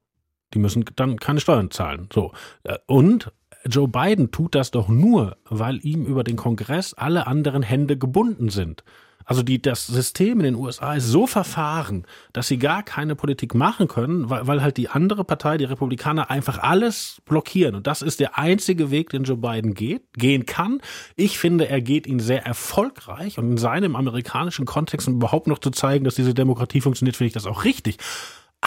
[0.54, 2.08] Die müssen dann keine Steuern zahlen.
[2.14, 2.32] So.
[2.64, 3.32] Äh, und
[3.68, 8.50] Joe Biden tut das doch nur, weil ihm über den Kongress alle anderen Hände gebunden
[8.50, 8.84] sind.
[9.26, 13.56] Also die, das System in den USA ist so verfahren, dass sie gar keine Politik
[13.56, 17.74] machen können, weil, weil halt die andere Partei, die Republikaner, einfach alles blockieren.
[17.74, 20.80] Und das ist der einzige Weg, den Joe Biden geht, gehen kann.
[21.16, 25.60] Ich finde, er geht ihn sehr erfolgreich und in seinem amerikanischen Kontext um überhaupt noch
[25.60, 27.98] zu zeigen, dass diese Demokratie funktioniert, finde ich das auch richtig.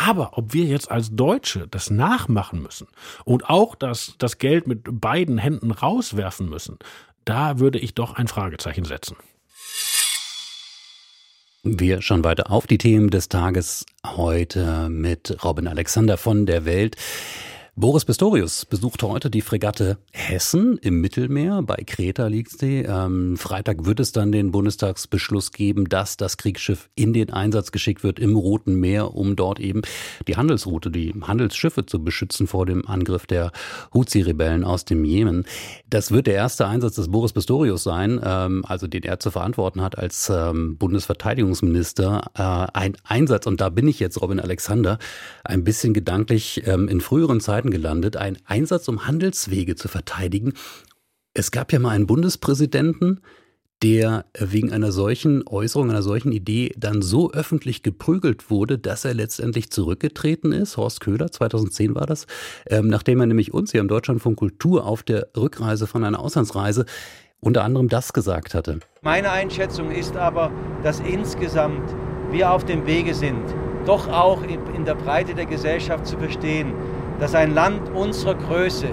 [0.01, 2.87] Aber ob wir jetzt als Deutsche das nachmachen müssen
[3.25, 6.79] und auch das, das Geld mit beiden Händen rauswerfen müssen,
[7.25, 9.17] da würde ich doch ein Fragezeichen setzen.
[11.65, 16.95] Wir schauen weiter auf die Themen des Tages heute mit Robin Alexander von der Welt.
[17.81, 21.63] Boris Pistorius besucht heute die Fregatte Hessen im Mittelmeer.
[21.63, 22.79] Bei Kreta liegt sie.
[22.79, 28.03] Ähm, Freitag wird es dann den Bundestagsbeschluss geben, dass das Kriegsschiff in den Einsatz geschickt
[28.03, 29.83] wird im Roten Meer, um dort eben
[30.27, 33.53] die Handelsroute, die Handelsschiffe zu beschützen vor dem Angriff der
[33.95, 35.45] Houthi-Rebellen aus dem Jemen.
[35.89, 39.83] Das wird der erste Einsatz des Boris Pistorius sein, ähm, also den er zu verantworten
[39.83, 42.33] hat als ähm, Bundesverteidigungsminister.
[42.35, 44.99] Äh, ein Einsatz, und da bin ich jetzt, Robin Alexander,
[45.45, 50.55] ein bisschen gedanklich ähm, in früheren Zeiten Staaten gelandet, ein Einsatz, um Handelswege zu verteidigen.
[51.35, 53.21] Es gab ja mal einen Bundespräsidenten,
[53.83, 59.15] der wegen einer solchen Äußerung, einer solchen Idee dann so öffentlich geprügelt wurde, dass er
[59.15, 60.77] letztendlich zurückgetreten ist.
[60.77, 62.27] Horst Köhler, 2010 war das,
[62.67, 66.87] ähm, nachdem er nämlich uns hier im Deutschlandfunk Kultur auf der Rückreise von einer Auslandsreise
[67.41, 68.81] unter anderem das gesagt hatte.
[69.03, 70.51] Meine Einschätzung ist aber,
[70.83, 71.95] dass insgesamt
[72.33, 73.45] wir auf dem Wege sind,
[73.87, 76.75] doch auch in der Breite der Gesellschaft zu verstehen,
[77.19, 78.89] dass ein Land unserer Größe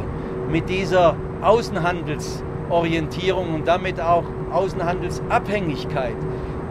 [0.49, 6.15] mit dieser Außenhandelsorientierung und damit auch Außenhandelsabhängigkeit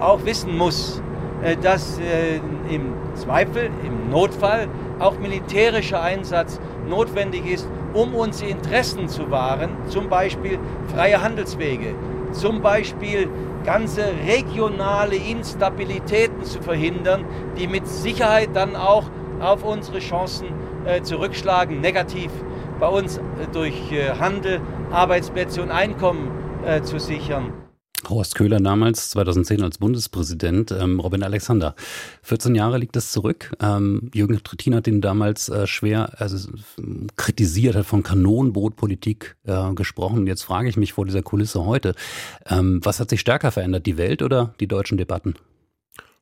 [0.01, 1.03] auch wissen muss,
[1.43, 2.37] äh, dass äh,
[2.69, 10.09] im Zweifel, im Notfall auch militärischer Einsatz notwendig ist, um unsere Interessen zu wahren, zum
[10.09, 10.59] Beispiel
[10.95, 11.95] freie Handelswege,
[12.33, 13.29] zum Beispiel
[13.64, 17.25] ganze regionale Instabilitäten zu verhindern,
[17.57, 19.05] die mit Sicherheit dann auch
[19.40, 20.49] auf unsere Chancen
[21.03, 22.31] zurückschlagen, negativ
[22.81, 26.31] bei uns äh, durch äh, Handel, Arbeitsplätze und Einkommen
[26.66, 27.53] äh, zu sichern.
[28.07, 31.75] Horst Köhler damals 2010 als Bundespräsident, ähm, Robin Alexander.
[32.23, 33.57] 14 Jahre liegt es zurück.
[33.61, 36.51] Ähm, Jürgen Trittin hat ihn damals äh, schwer also,
[37.16, 40.27] kritisiert, hat von Kanonenbootpolitik äh, gesprochen.
[40.27, 41.94] Jetzt frage ich mich vor dieser Kulisse heute,
[42.47, 45.35] ähm, was hat sich stärker verändert, die Welt oder die deutschen Debatten?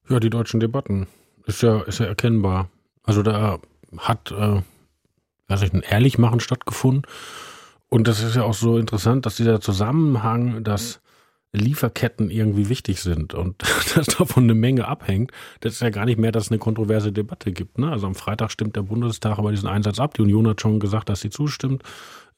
[0.09, 1.09] Ja, die deutschen Debatten.
[1.47, 2.69] Ist ja, ist ja erkennbar.
[3.03, 3.59] Also da
[3.99, 4.63] hat, äh,
[5.49, 7.03] weiß ich, ein Ehrlichmachen stattgefunden.
[7.89, 11.03] Und das ist ja auch so interessant, dass dieser Zusammenhang, dass
[11.53, 13.63] Lieferketten irgendwie wichtig sind und
[13.95, 15.33] dass davon eine Menge abhängt.
[15.61, 17.79] Das ist ja gar nicht mehr, dass es eine kontroverse Debatte gibt.
[17.79, 17.91] Ne?
[17.91, 20.15] Also am Freitag stimmt der Bundestag aber diesen Einsatz ab.
[20.15, 21.83] Die Union hat schon gesagt, dass sie zustimmt.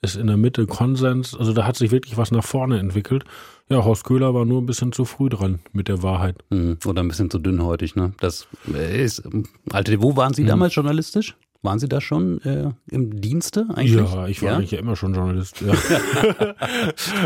[0.02, 1.34] Ist in der Mitte Konsens.
[1.34, 3.24] Also da hat sich wirklich was nach vorne entwickelt.
[3.68, 6.42] Ja, Horst Köhler war nur ein bisschen zu früh dran mit der Wahrheit.
[6.50, 6.78] Mhm.
[6.84, 8.12] Oder ein bisschen zu dünnhäutig, ne?
[8.20, 9.22] Das ist,
[9.70, 10.48] Alte, wo waren Sie mhm.
[10.48, 11.36] damals journalistisch?
[11.64, 13.94] Waren Sie da schon äh, im Dienste eigentlich?
[13.94, 14.56] Ja, ich war ja?
[14.56, 15.62] eigentlich ja immer schon Journalist.
[15.62, 15.72] Ja.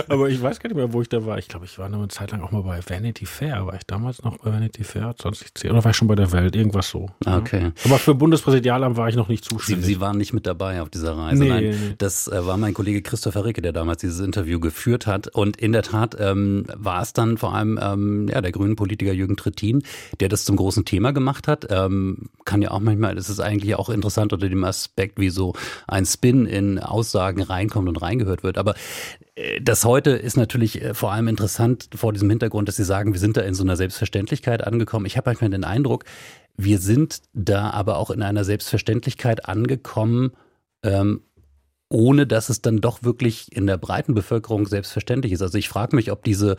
[0.08, 1.38] Aber ich weiß gar nicht mehr, wo ich da war.
[1.38, 3.66] Ich glaube, ich war eine Zeit lang auch mal bei Vanity Fair.
[3.66, 6.54] War ich damals noch bei Vanity Fair 2010 oder war ich schon bei der Welt?
[6.54, 7.10] Irgendwas so.
[7.26, 7.62] Okay.
[7.62, 7.72] Ja.
[7.84, 9.84] Aber für Bundespräsidialamt war ich noch nicht zuständig.
[9.84, 11.42] Sie, Sie waren nicht mit dabei auf dieser Reise.
[11.42, 15.26] Nee, Nein, das äh, war mein Kollege Christopher Ricke, der damals dieses Interview geführt hat.
[15.26, 19.12] Und in der Tat ähm, war es dann vor allem ähm, ja, der grünen Politiker
[19.12, 19.82] Jürgen Trittin,
[20.20, 21.66] der das zum großen Thema gemacht hat.
[21.70, 25.30] Ähm, kann ja auch manchmal, das ist eigentlich auch interessant, interessant unter dem Aspekt, wie
[25.30, 25.54] so
[25.86, 28.58] ein Spin in Aussagen reinkommt und reingehört wird.
[28.58, 28.74] Aber
[29.34, 33.12] äh, das heute ist natürlich äh, vor allem interessant vor diesem Hintergrund, dass Sie sagen,
[33.12, 35.06] wir sind da in so einer Selbstverständlichkeit angekommen.
[35.06, 36.04] Ich habe manchmal den Eindruck,
[36.56, 40.32] wir sind da aber auch in einer Selbstverständlichkeit angekommen,
[40.82, 41.22] ähm,
[41.90, 45.42] ohne dass es dann doch wirklich in der breiten Bevölkerung selbstverständlich ist.
[45.42, 46.56] Also ich frage mich, ob diese,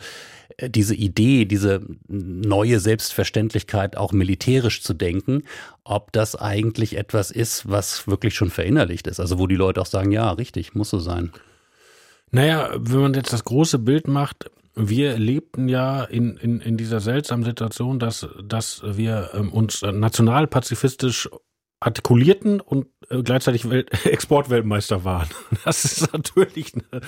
[0.56, 5.44] äh, diese Idee, diese neue Selbstverständlichkeit auch militärisch zu denken,
[5.84, 9.20] ob das eigentlich etwas ist, was wirklich schon verinnerlicht ist.
[9.20, 11.32] Also wo die Leute auch sagen, ja, richtig, muss so sein.
[12.32, 17.00] Naja, wenn man jetzt das große Bild macht, wir lebten ja in, in, in dieser
[17.00, 21.28] seltsamen Situation, dass, dass wir ähm, uns nationalpazifistisch
[21.80, 25.28] artikulierten und äh, gleichzeitig Welt Exportweltmeister waren.
[25.64, 27.02] Das ist natürlich eine,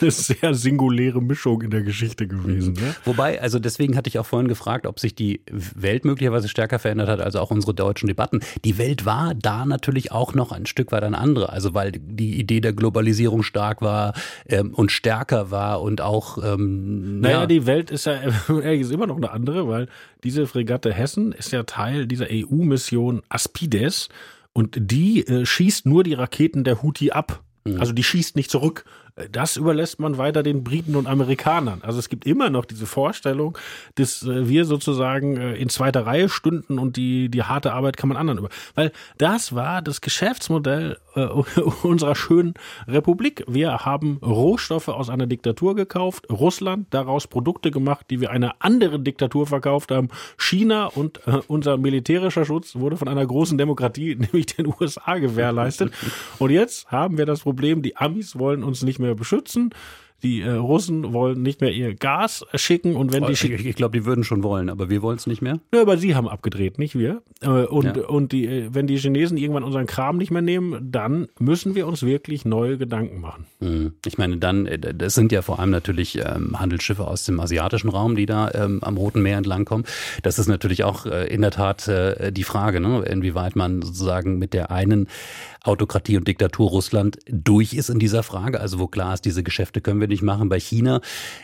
[0.00, 2.74] eine, sehr singuläre Mischung in der Geschichte gewesen.
[2.74, 2.94] Ne?
[3.04, 7.08] Wobei, also deswegen hatte ich auch vorhin gefragt, ob sich die Welt möglicherweise stärker verändert
[7.08, 8.40] hat, also auch unsere deutschen Debatten.
[8.64, 12.38] Die Welt war da natürlich auch noch ein Stück weit eine andere, also weil die
[12.38, 14.14] Idee der Globalisierung stark war
[14.48, 17.46] ähm, und stärker war und auch ähm, Naja, ja.
[17.46, 18.14] die Welt ist ja
[18.48, 19.88] ist immer noch eine andere, weil
[20.24, 24.08] diese Fregatte Hessen ist ja Teil dieser EU-Mission Aspides
[24.56, 27.42] und die äh, schießt nur die Raketen der Houthi ab.
[27.66, 27.78] Mhm.
[27.78, 28.86] Also die schießt nicht zurück.
[29.30, 31.80] Das überlässt man weiter den Briten und Amerikanern.
[31.82, 33.56] Also es gibt immer noch diese Vorstellung,
[33.94, 38.10] dass äh, wir sozusagen äh, in zweiter Reihe stünden und die, die harte Arbeit kann
[38.10, 38.50] man anderen über.
[38.74, 41.20] Weil das war das Geschäftsmodell äh,
[41.82, 42.52] unserer schönen
[42.86, 43.42] Republik.
[43.48, 49.02] Wir haben Rohstoffe aus einer Diktatur gekauft, Russland, daraus Produkte gemacht, die wir einer anderen
[49.02, 54.66] Diktatur verkauft haben, China und unser militärischer Schutz wurde von einer großen Demokratie, nämlich den
[54.66, 55.92] USA, gewährleistet.
[56.38, 59.70] Und jetzt haben wir das Problem, die Amis wollen uns nicht mehr mehr beschützen.
[60.22, 63.56] Die äh, Russen wollen nicht mehr ihr Gas schicken und wenn oh, die schicken.
[63.56, 65.60] Ich, ich glaube, die würden schon wollen, aber wir wollen es nicht mehr.
[65.74, 67.22] Ja, aber sie haben abgedreht, nicht wir.
[67.42, 68.06] Äh, und ja.
[68.06, 71.86] und die, äh, wenn die Chinesen irgendwann unseren Kram nicht mehr nehmen, dann müssen wir
[71.86, 73.46] uns wirklich neue Gedanken machen.
[73.60, 73.92] Hm.
[74.06, 77.88] Ich meine, dann, äh, das sind ja vor allem natürlich ähm, Handelsschiffe aus dem asiatischen
[77.90, 79.86] Raum, die da ähm, am Roten Meer entlangkommen.
[80.22, 83.04] Das ist natürlich auch äh, in der Tat äh, die Frage, ne?
[83.04, 85.08] inwieweit man sozusagen mit der einen
[85.66, 88.60] Autokratie und Diktatur Russland durch ist in dieser Frage.
[88.60, 90.48] Also wo klar ist, diese Geschäfte können wir nicht machen.
[90.48, 91.00] Bei China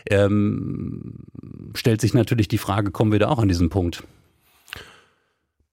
[0.09, 1.15] ähm,
[1.75, 4.03] stellt sich natürlich die Frage, kommen wir da auch an diesen Punkt?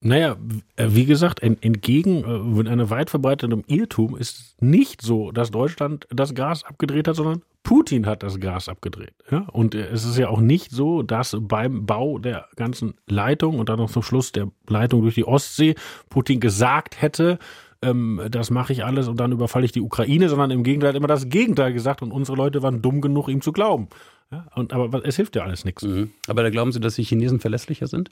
[0.02, 0.36] Naja,
[0.76, 6.34] äh, wie gesagt, entgegen äh, einer weit verbreiteten Irrtum ist nicht so, dass Deutschland das
[6.34, 9.12] Gas abgedreht hat, sondern Putin hat das Gas abgedreht.
[9.30, 9.40] Ja?
[9.52, 13.68] Und äh, es ist ja auch nicht so, dass beim Bau der ganzen Leitung und
[13.68, 15.74] dann noch zum Schluss der Leitung durch die Ostsee
[16.08, 17.38] Putin gesagt hätte,
[17.82, 20.96] ähm, das mache ich alles und dann überfalle ich die Ukraine, sondern im Gegenteil hat
[20.96, 23.88] immer das Gegenteil gesagt und unsere Leute waren dumm genug, ihm zu glauben.
[24.30, 25.82] Ja, und, aber es hilft ja alles nichts.
[25.82, 26.12] Mhm.
[26.28, 28.10] Aber da glauben Sie, dass die Chinesen verlässlicher sind?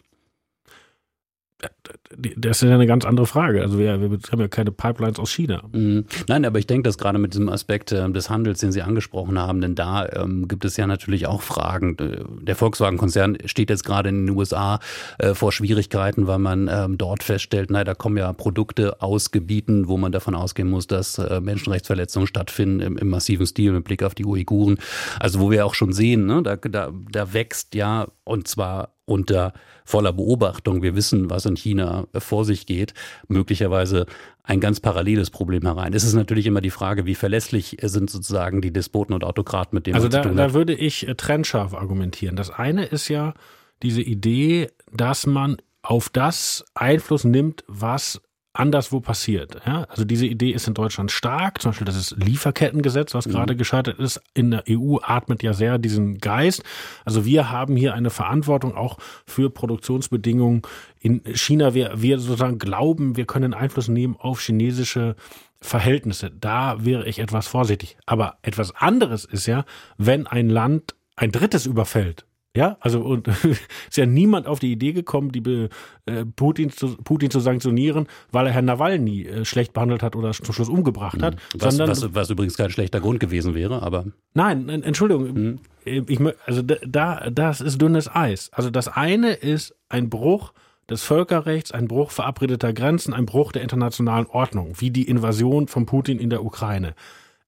[2.40, 3.62] Das ist ja eine ganz andere Frage.
[3.62, 5.62] Also wir, wir haben ja keine Pipelines aus China.
[5.72, 6.04] Mhm.
[6.28, 9.38] Nein, aber ich denke, dass gerade mit diesem Aspekt äh, des Handels, den Sie angesprochen
[9.38, 11.96] haben, denn da ähm, gibt es ja natürlich auch Fragen.
[12.42, 14.78] Der Volkswagen-Konzern steht jetzt gerade in den USA
[15.18, 19.88] äh, vor Schwierigkeiten, weil man ähm, dort feststellt, naja, da kommen ja Produkte aus Gebieten,
[19.88, 24.04] wo man davon ausgehen muss, dass äh, Menschenrechtsverletzungen stattfinden im, im, massiven Stil mit Blick
[24.04, 24.78] auf die Uiguren.
[25.18, 29.52] Also wo wir auch schon sehen, ne, da, da, da wächst ja und zwar unter
[29.84, 32.94] voller Beobachtung, wir wissen, was in China vor sich geht,
[33.26, 34.06] möglicherweise
[34.42, 35.92] ein ganz paralleles Problem herein.
[35.92, 39.86] Es ist natürlich immer die Frage, wie verlässlich sind sozusagen die Despoten und Autokraten, mit
[39.86, 40.44] denen also man da, zu tun hat.
[40.44, 42.36] Also da würde ich äh, trennscharf argumentieren.
[42.36, 43.34] Das eine ist ja
[43.82, 48.20] diese Idee, dass man auf das Einfluss nimmt, was
[48.52, 49.60] anderswo passiert.
[49.66, 49.84] Ja?
[49.88, 53.32] Also diese Idee ist in Deutschland stark, zum Beispiel das Lieferkettengesetz, was mhm.
[53.32, 54.20] gerade gescheitert ist.
[54.34, 56.62] In der EU atmet ja sehr diesen Geist.
[57.04, 60.62] Also wir haben hier eine Verantwortung auch für Produktionsbedingungen
[61.00, 61.74] in China.
[61.74, 65.14] Wir, wir sozusagen glauben, wir können Einfluss nehmen auf chinesische
[65.60, 66.30] Verhältnisse.
[66.30, 67.96] Da wäre ich etwas vorsichtig.
[68.06, 69.64] Aber etwas anderes ist ja,
[69.96, 73.28] wenn ein Land ein drittes überfällt ja, also und
[73.88, 75.68] ist ja niemand auf die Idee gekommen, die
[76.06, 80.32] äh, Putin, zu, Putin zu sanktionieren, weil er Herrn Nawalny äh, schlecht behandelt hat oder
[80.32, 81.34] zum Schluss umgebracht hat.
[81.34, 81.60] Mhm.
[81.60, 84.06] Was, sondern, was, was übrigens kein schlechter Grund gewesen wäre, aber.
[84.34, 85.32] Nein, Entschuldigung.
[85.32, 85.58] Mhm.
[85.84, 88.50] Ich, also da, das ist dünnes Eis.
[88.52, 90.52] Also das eine ist ein Bruch
[90.90, 95.86] des Völkerrechts, ein Bruch verabredeter Grenzen, ein Bruch der internationalen Ordnung, wie die Invasion von
[95.86, 96.94] Putin in der Ukraine.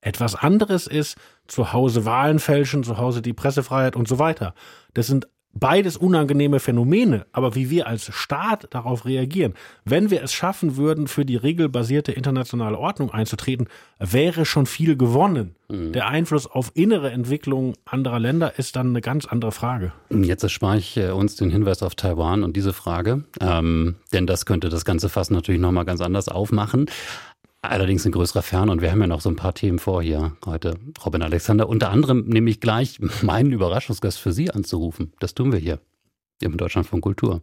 [0.01, 4.55] Etwas anderes ist zu Hause Wahlen fälschen, zu Hause die Pressefreiheit und so weiter.
[4.95, 10.33] Das sind beides unangenehme Phänomene, aber wie wir als Staat darauf reagieren, wenn wir es
[10.33, 15.57] schaffen würden, für die regelbasierte internationale Ordnung einzutreten, wäre schon viel gewonnen.
[15.69, 15.93] Mhm.
[15.93, 19.93] Der Einfluss auf innere Entwicklung anderer Länder ist dann eine ganz andere Frage.
[20.11, 24.47] Jetzt erspare ich äh, uns den Hinweis auf Taiwan und diese Frage, ähm, denn das
[24.47, 26.87] könnte das ganze Fass natürlich nochmal ganz anders aufmachen.
[27.63, 30.35] Allerdings in größerer Ferne und wir haben ja noch so ein paar Themen vor hier
[30.47, 31.69] heute, Robin Alexander.
[31.69, 35.13] Unter anderem nehme ich gleich meinen Überraschungsgast für Sie anzurufen.
[35.21, 35.79] Das tun wir hier
[36.41, 37.43] im Deutschland von Kultur.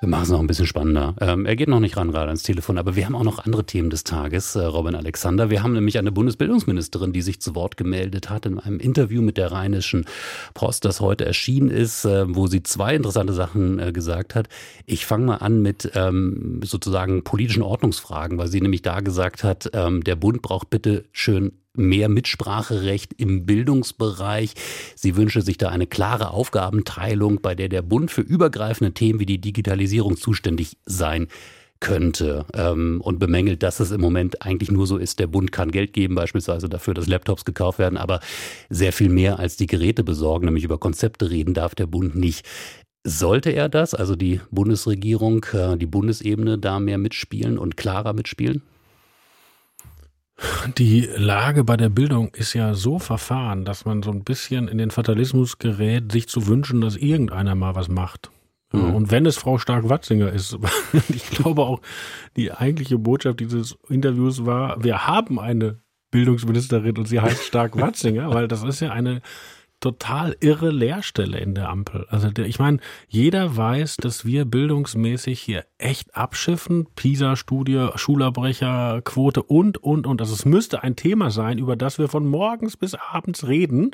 [0.00, 1.16] Wir machen es noch ein bisschen spannender.
[1.20, 3.64] Ähm, er geht noch nicht ran gerade ans Telefon, aber wir haben auch noch andere
[3.64, 5.50] Themen des Tages, äh, Robin Alexander.
[5.50, 9.36] Wir haben nämlich eine Bundesbildungsministerin, die sich zu Wort gemeldet hat in einem Interview mit
[9.36, 10.04] der Rheinischen
[10.54, 14.48] Post, das heute erschienen ist, äh, wo sie zwei interessante Sachen äh, gesagt hat.
[14.86, 19.68] Ich fange mal an mit ähm, sozusagen politischen Ordnungsfragen, weil sie nämlich da gesagt hat,
[19.72, 24.54] ähm, der Bund braucht bitte schön mehr Mitspracherecht im Bildungsbereich.
[24.94, 29.26] Sie wünsche sich da eine klare Aufgabenteilung, bei der der Bund für übergreifende Themen wie
[29.26, 31.28] die Digitalisierung zuständig sein
[31.80, 35.70] könnte ähm, und bemängelt, dass es im Moment eigentlich nur so ist, der Bund kann
[35.70, 38.20] Geld geben, beispielsweise dafür, dass Laptops gekauft werden, aber
[38.68, 42.44] sehr viel mehr als die Geräte besorgen, nämlich über Konzepte reden darf der Bund nicht.
[43.04, 48.62] Sollte er das, also die Bundesregierung, äh, die Bundesebene da mehr mitspielen und klarer mitspielen?
[50.76, 54.78] Die Lage bei der Bildung ist ja so verfahren, dass man so ein bisschen in
[54.78, 58.30] den Fatalismus gerät, sich zu wünschen, dass irgendeiner mal was macht.
[58.72, 58.94] Mhm.
[58.94, 60.56] Und wenn es Frau Stark-Watzinger ist,
[61.08, 61.80] ich glaube auch,
[62.36, 68.48] die eigentliche Botschaft dieses Interviews war, wir haben eine Bildungsministerin und sie heißt Stark-Watzinger, weil
[68.48, 69.20] das ist ja eine
[69.80, 72.06] total irre Leerstelle in der Ampel.
[72.08, 76.86] Also ich meine, jeder weiß, dass wir bildungsmäßig hier echt abschiffen.
[76.96, 80.20] PISA-Studie, Schulabbrecherquote und, und, und.
[80.20, 83.92] Also es müsste ein Thema sein, über das wir von morgens bis abends reden.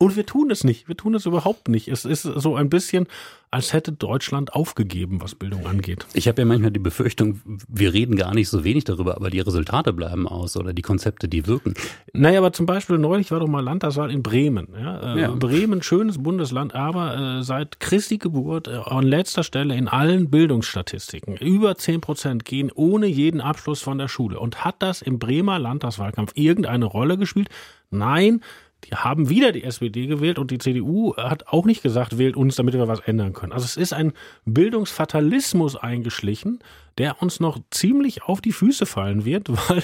[0.00, 0.86] Und wir tun es nicht.
[0.86, 1.88] Wir tun es überhaupt nicht.
[1.88, 3.08] Es ist so ein bisschen,
[3.50, 6.06] als hätte Deutschland aufgegeben, was Bildung angeht.
[6.14, 9.40] Ich habe ja manchmal die Befürchtung, wir reden gar nicht so wenig darüber, aber die
[9.40, 11.74] Resultate bleiben aus oder die Konzepte, die wirken.
[12.12, 14.68] Naja, aber zum Beispiel neulich war doch mal Landtagswahl in Bremen.
[14.78, 15.16] Ja?
[15.16, 15.30] Äh, ja.
[15.32, 21.36] Bremen, schönes Bundesland, aber äh, seit Christi Geburt äh, an letzter Stelle in allen Bildungsstatistiken.
[21.38, 24.38] Über zehn Prozent gehen ohne jeden Abschluss von der Schule.
[24.38, 27.48] Und hat das im Bremer Landtagswahlkampf irgendeine Rolle gespielt?
[27.90, 28.42] Nein,
[28.84, 32.56] die haben wieder die SPD gewählt und die CDU hat auch nicht gesagt, wählt uns,
[32.56, 33.52] damit wir was ändern können.
[33.52, 34.12] Also es ist ein
[34.44, 36.60] Bildungsfatalismus eingeschlichen,
[36.98, 39.82] der uns noch ziemlich auf die Füße fallen wird, weil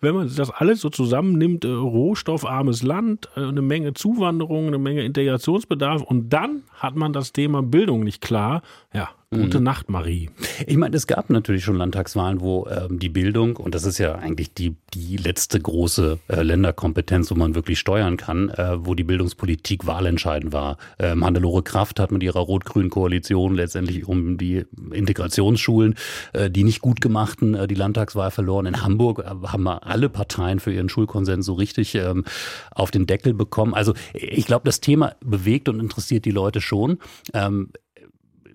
[0.00, 5.04] wenn man das alles so zusammennimmt, äh, rohstoffarmes Land, äh, eine Menge Zuwanderung, eine Menge
[5.04, 8.62] Integrationsbedarf und dann hat man das Thema Bildung nicht klar,
[8.92, 9.64] ja, Gute mhm.
[9.64, 10.30] Nacht, Marie.
[10.66, 14.14] Ich meine, es gab natürlich schon Landtagswahlen, wo ähm, die Bildung, und das ist ja
[14.14, 19.02] eigentlich die, die letzte große äh, Länderkompetenz, wo man wirklich steuern kann, äh, wo die
[19.02, 20.76] Bildungspolitik wahlentscheidend war.
[20.98, 25.96] Ähm, Hannelore Kraft hat mit ihrer rot-grünen Koalition letztendlich um die Integrationsschulen,
[26.32, 28.66] äh, die nicht gut gemachten, äh, die Landtagswahl verloren.
[28.66, 32.24] In Hamburg äh, haben wir alle Parteien für ihren Schulkonsens so richtig ähm,
[32.70, 33.74] auf den Deckel bekommen.
[33.74, 36.98] Also ich glaube, das Thema bewegt und interessiert die Leute schon.
[37.32, 37.70] Ähm,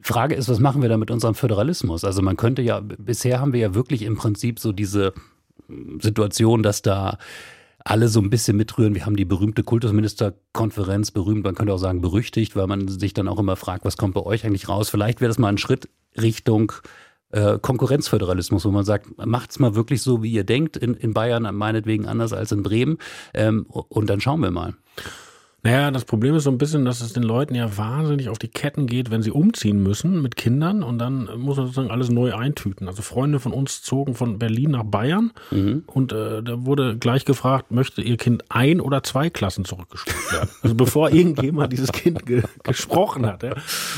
[0.02, 2.04] Frage ist, was machen wir da mit unserem Föderalismus?
[2.04, 5.14] Also man könnte ja, bisher haben wir ja wirklich im Prinzip so diese
[6.00, 7.18] Situation, dass da
[7.84, 8.96] alle so ein bisschen mitrühren.
[8.96, 13.28] Wir haben die berühmte Kultusministerkonferenz, berühmt, man könnte auch sagen berüchtigt, weil man sich dann
[13.28, 14.90] auch immer fragt, was kommt bei euch eigentlich raus?
[14.90, 16.74] Vielleicht wäre das mal ein Schritt Richtung
[17.32, 21.56] äh, Konkurrenzföderalismus, wo man sagt, macht's mal wirklich so, wie ihr denkt, in, in Bayern
[21.56, 22.98] meinetwegen anders als in Bremen
[23.34, 24.74] ähm, und dann schauen wir mal.
[25.62, 28.48] Naja, das Problem ist so ein bisschen, dass es den Leuten ja wahnsinnig auf die
[28.48, 32.34] Ketten geht, wenn sie umziehen müssen mit Kindern und dann muss man sozusagen alles neu
[32.34, 32.88] eintüten.
[32.88, 35.84] Also Freunde von uns zogen von Berlin nach Bayern mhm.
[35.86, 40.50] und äh, da wurde gleich gefragt, möchte ihr Kind ein oder zwei Klassen zurückgestuft werden?
[40.62, 43.44] Also bevor irgendjemand dieses Kind ge gesprochen hat.
[43.44, 43.56] Ja?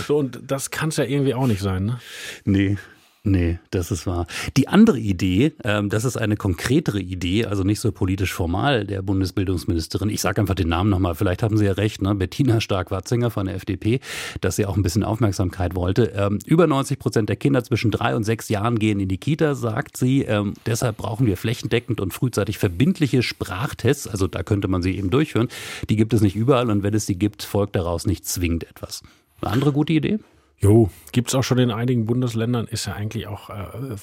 [0.08, 2.00] So, und das kann es ja irgendwie auch nicht sein, ne?
[2.44, 2.78] Nee,
[3.24, 4.26] Nee, das ist wahr.
[4.58, 9.04] Die andere Idee, ähm, das ist eine konkretere Idee, also nicht so politisch formal der
[9.04, 10.10] Bundesbildungsministerin.
[10.10, 12.16] Ich sage einfach den Namen nochmal, vielleicht haben Sie ja recht, ne?
[12.16, 14.00] Bettina Stark-Watzinger von der FDP,
[14.42, 16.14] dass sie auch ein bisschen Aufmerksamkeit wollte.
[16.16, 19.54] Ähm, über 90 Prozent der Kinder zwischen drei und sechs Jahren gehen in die Kita,
[19.54, 20.24] sagt sie.
[20.24, 24.08] Ähm, deshalb brauchen wir flächendeckend und frühzeitig verbindliche Sprachtests.
[24.08, 25.48] Also da könnte man sie eben durchführen.
[25.92, 29.04] Die gibt es nicht überall und wenn es sie gibt, folgt daraus nicht zwingend etwas.
[29.42, 30.18] Eine andere gute Idee?
[30.62, 33.98] Jo, gibt's auch schon in einigen Bundesländern, ist ja eigentlich auch äh,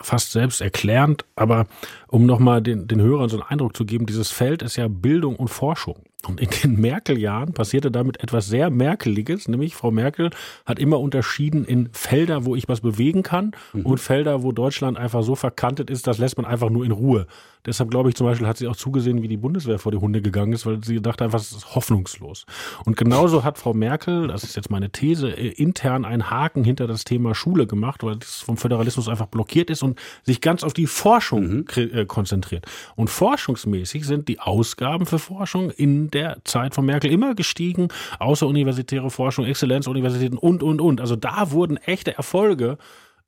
[0.00, 1.24] fast selbst erklärend.
[1.34, 1.66] Aber
[2.06, 5.34] um nochmal den, den Hörern so einen Eindruck zu geben, dieses Feld ist ja Bildung
[5.34, 6.04] und Forschung.
[6.26, 10.30] Und in den Merkel-Jahren passierte damit etwas sehr Merkeliges, nämlich Frau Merkel
[10.64, 13.86] hat immer unterschieden in Felder, wo ich was bewegen kann mhm.
[13.86, 17.26] und Felder, wo Deutschland einfach so verkantet ist, das lässt man einfach nur in Ruhe.
[17.64, 20.20] Deshalb glaube ich zum Beispiel, hat sie auch zugesehen, wie die Bundeswehr vor die Hunde
[20.20, 22.44] gegangen ist, weil sie dachte einfach, es ist hoffnungslos.
[22.84, 26.88] Und genauso hat Frau Merkel, das ist jetzt meine These, äh, intern einen Haken hinter
[26.88, 30.72] das Thema Schule gemacht, weil das vom Föderalismus einfach blockiert ist und sich ganz auf
[30.72, 31.64] die Forschung mhm.
[31.76, 32.66] Äh, konzentriert.
[32.96, 39.10] Und forschungsmäßig sind die Ausgaben für Forschung in der Zeit von Merkel immer gestiegen, außeruniversitäre
[39.10, 41.00] Forschung, Exzellenzuniversitäten und, und, und.
[41.00, 42.78] Also da wurden echte Erfolge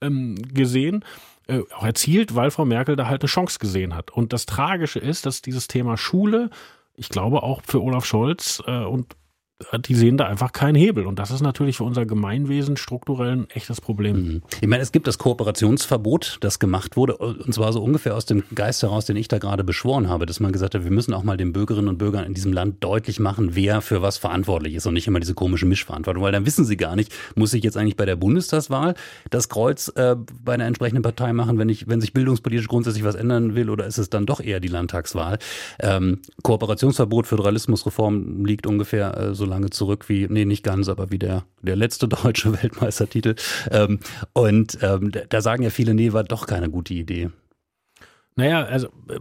[0.00, 1.04] ähm, gesehen
[1.46, 4.10] äh, auch erzielt, weil Frau Merkel da halt eine Chance gesehen hat.
[4.10, 6.50] Und das Tragische ist, dass dieses Thema Schule,
[6.96, 9.16] ich glaube auch für Olaf Scholz äh, und
[9.78, 11.06] die sehen da einfach keinen Hebel.
[11.06, 14.16] Und das ist natürlich für unser Gemeinwesen strukturell ein echtes Problem.
[14.16, 14.42] Mhm.
[14.60, 18.44] Ich meine, es gibt das Kooperationsverbot, das gemacht wurde, und zwar so ungefähr aus dem
[18.54, 21.22] Geist heraus, den ich da gerade beschworen habe, dass man gesagt hat, wir müssen auch
[21.22, 24.86] mal den Bürgerinnen und Bürgern in diesem Land deutlich machen, wer für was verantwortlich ist
[24.86, 27.76] und nicht immer diese komische Mischverantwortung, weil dann wissen sie gar nicht, muss ich jetzt
[27.76, 28.94] eigentlich bei der Bundestagswahl
[29.30, 33.14] das Kreuz äh, bei einer entsprechenden Partei machen, wenn ich, wenn sich bildungspolitisch grundsätzlich was
[33.14, 35.38] ändern will, oder ist es dann doch eher die Landtagswahl?
[35.80, 41.18] Ähm, Kooperationsverbot, Föderalismusreform liegt ungefähr äh, so lange zurück wie, nee, nicht ganz, aber wie
[41.18, 43.34] der, der letzte deutsche Weltmeistertitel.
[43.70, 44.00] Ähm,
[44.32, 47.30] und ähm, da sagen ja viele, nee, war doch keine gute Idee.
[48.36, 49.18] Naja, also äh,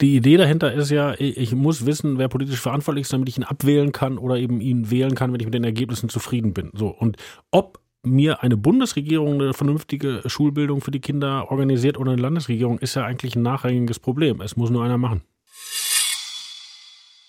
[0.00, 3.44] die Idee dahinter ist ja, ich muss wissen, wer politisch verantwortlich ist, damit ich ihn
[3.44, 6.70] abwählen kann oder eben ihn wählen kann, wenn ich mit den Ergebnissen zufrieden bin.
[6.74, 7.16] So und
[7.50, 12.94] ob mir eine Bundesregierung eine vernünftige Schulbildung für die Kinder organisiert oder eine Landesregierung, ist
[12.94, 14.40] ja eigentlich ein nachrangiges Problem.
[14.40, 15.22] Es muss nur einer machen.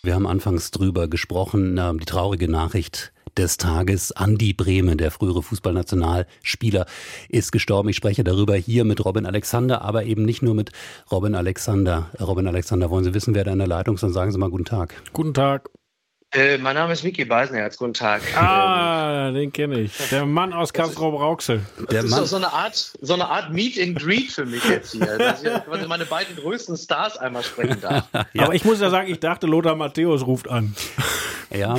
[0.03, 4.11] Wir haben anfangs drüber gesprochen, die traurige Nachricht des Tages.
[4.11, 6.87] Andi Brehme, der frühere Fußballnationalspieler,
[7.29, 7.89] ist gestorben.
[7.89, 10.71] Ich spreche darüber hier mit Robin Alexander, aber eben nicht nur mit
[11.11, 12.09] Robin Alexander.
[12.19, 14.01] Robin Alexander, wollen Sie wissen, wer da in der Leitung ist?
[14.01, 14.95] Dann sagen Sie mal guten Tag.
[15.13, 15.69] Guten Tag.
[16.33, 18.21] Äh, mein Name ist Vicky Beisenherz, guten Tag.
[18.37, 19.91] Ah, ähm, den kenne ich.
[20.11, 21.61] Der Mann aus Kastrop-Rauxel.
[21.89, 25.05] Das ist so eine, Art, so eine Art Meet and Greet für mich jetzt hier,
[25.17, 28.05] dass ich meine beiden größten Stars einmal sprechen darf.
[28.31, 28.43] ja.
[28.43, 30.73] Aber ich muss ja sagen, ich dachte, Lothar Matthäus ruft an.
[31.53, 31.75] Ja,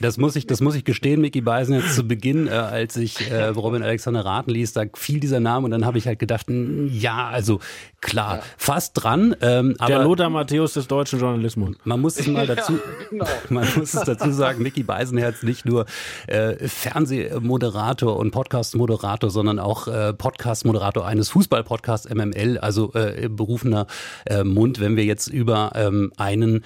[0.00, 3.30] das muss ich, das muss ich gestehen, Micky Beisen jetzt zu Beginn, äh, als ich
[3.30, 6.46] äh, Robin Alexander raten ließ, da fiel dieser Name und dann habe ich halt gedacht,
[6.48, 7.60] ja, also
[8.00, 8.42] klar, ja.
[8.58, 9.34] fast dran.
[9.40, 11.76] Ähm, aber Der Lothar Matthäus des deutschen Journalismus.
[11.84, 12.78] Man muss es mal dazu, ja,
[13.10, 13.26] genau.
[13.48, 15.86] man muss es dazu sagen, Micky Beisenherz nicht nur
[16.26, 23.86] äh, Fernsehmoderator und Podcast-Moderator, sondern auch äh, Podcast-Moderator eines Fußball-Podcasts MML, also äh, berufener
[24.26, 26.64] äh, Mund, wenn wir jetzt über ähm, einen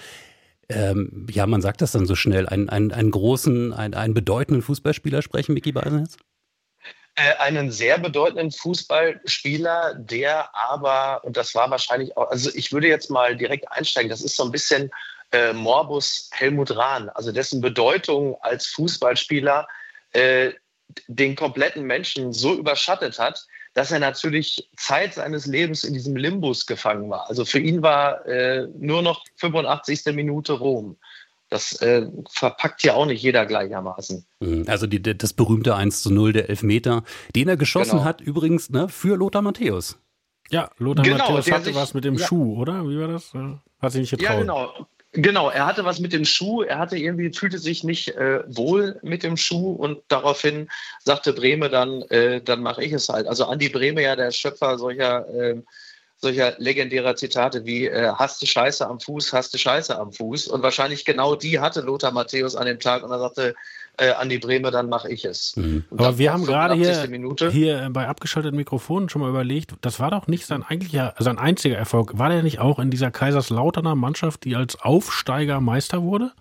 [0.71, 4.63] ähm, ja, man sagt das dann so schnell, einen, einen, einen großen, einen, einen bedeutenden
[4.63, 6.17] Fußballspieler sprechen, Micky Beisenherz?
[7.17, 12.87] Äh, einen sehr bedeutenden Fußballspieler, der aber, und das war wahrscheinlich auch, also ich würde
[12.87, 14.91] jetzt mal direkt einsteigen, das ist so ein bisschen
[15.33, 19.67] äh, Morbus Helmut Rahn, also dessen Bedeutung als Fußballspieler
[20.13, 20.53] äh,
[21.09, 23.45] den kompletten Menschen so überschattet hat,
[23.75, 27.29] dass er natürlich Zeit seines Lebens in diesem Limbus gefangen war.
[27.29, 30.07] Also für ihn war äh, nur noch 85.
[30.15, 30.97] Minute Rom.
[31.49, 34.25] Das äh, verpackt ja auch nicht jeder gleichermaßen.
[34.41, 34.65] Mhm.
[34.69, 37.03] Also die, das berühmte 1 zu 0 der Elfmeter,
[37.35, 38.05] den er geschossen genau.
[38.05, 39.99] hat, übrigens ne, für Lothar Matthäus.
[40.51, 42.27] Ja, Lothar genau, Matthäus hatte sich, was mit dem ja.
[42.27, 42.89] Schuh, oder?
[42.89, 43.33] Wie war das?
[43.81, 44.31] Hat sich nicht getraut.
[44.31, 44.87] Ja, genau.
[45.13, 49.01] Genau, er hatte was mit dem Schuh, er hatte irgendwie, fühlte sich nicht äh, wohl
[49.03, 50.71] mit dem Schuh und daraufhin
[51.03, 53.27] sagte Breme dann, äh, dann mache ich es halt.
[53.27, 55.63] Also Andi Breme, ja der Schöpfer solcher, äh,
[56.19, 60.47] solcher legendärer Zitate wie äh, hast du Scheiße am Fuß, hast du Scheiße am Fuß.
[60.47, 63.57] Und wahrscheinlich genau die hatte Lothar Matthäus an dem Tag und er sagte,
[64.01, 65.55] äh, an die Bremer, dann mache ich es.
[65.57, 65.85] Mhm.
[65.91, 70.27] Aber wir haben gerade hier, hier bei abgeschalteten Mikrofonen schon mal überlegt, das war doch
[70.27, 72.19] nicht sein eigentlicher, sein einziger Erfolg.
[72.19, 76.33] War der nicht auch in dieser Kaiserslauterner Mannschaft, die als Aufsteiger Meister wurde?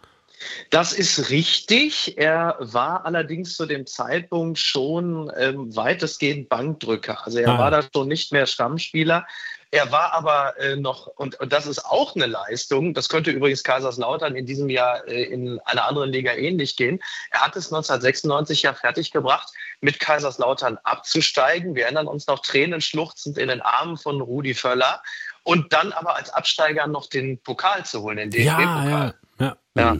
[0.69, 2.17] Das ist richtig.
[2.17, 7.25] Er war allerdings zu dem Zeitpunkt schon ähm, weitestgehend Bankdrücker.
[7.25, 7.59] Also er ah.
[7.59, 9.27] war da schon nicht mehr Stammspieler.
[9.71, 13.63] Er war aber äh, noch, und, und das ist auch eine Leistung, das könnte übrigens
[13.63, 16.99] Kaiserslautern in diesem Jahr äh, in einer anderen Liga ähnlich gehen.
[17.29, 21.75] Er hat es 1996 ja fertiggebracht, mit Kaiserslautern abzusteigen.
[21.75, 25.03] Wir erinnern uns noch tränenschluchzend in den Armen von Rudi Völler
[25.43, 29.13] und dann aber als Absteiger noch den Pokal zu holen, den DFB-Pokal.
[29.39, 29.93] Ja, ja, ja.
[29.93, 29.97] ja.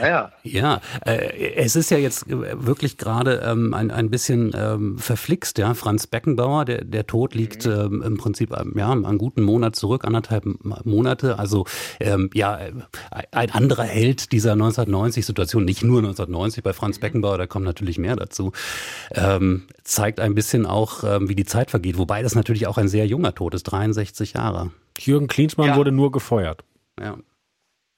[0.00, 0.80] Ah, ja, ja.
[1.04, 5.74] Äh, es ist ja jetzt wirklich gerade ähm, ein, ein bisschen ähm, verflixt, ja.
[5.74, 7.72] Franz Beckenbauer, der, der Tod liegt mhm.
[7.72, 10.44] ähm, im Prinzip ja, einen guten Monat zurück, anderthalb
[10.84, 11.38] Monate.
[11.38, 11.64] Also
[12.34, 12.58] ja,
[13.30, 17.00] ein anderer Held dieser 1990-Situation, nicht nur 1990 bei Franz mhm.
[17.00, 18.52] Beckenbauer, da kommt natürlich mehr dazu,
[19.82, 21.98] zeigt ein bisschen auch, wie die Zeit vergeht.
[21.98, 24.70] Wobei das natürlich auch ein sehr junger Tod ist, 63 Jahre.
[24.98, 25.76] Jürgen Klinsmann ja.
[25.76, 26.64] wurde nur gefeuert.
[27.00, 27.16] Ja.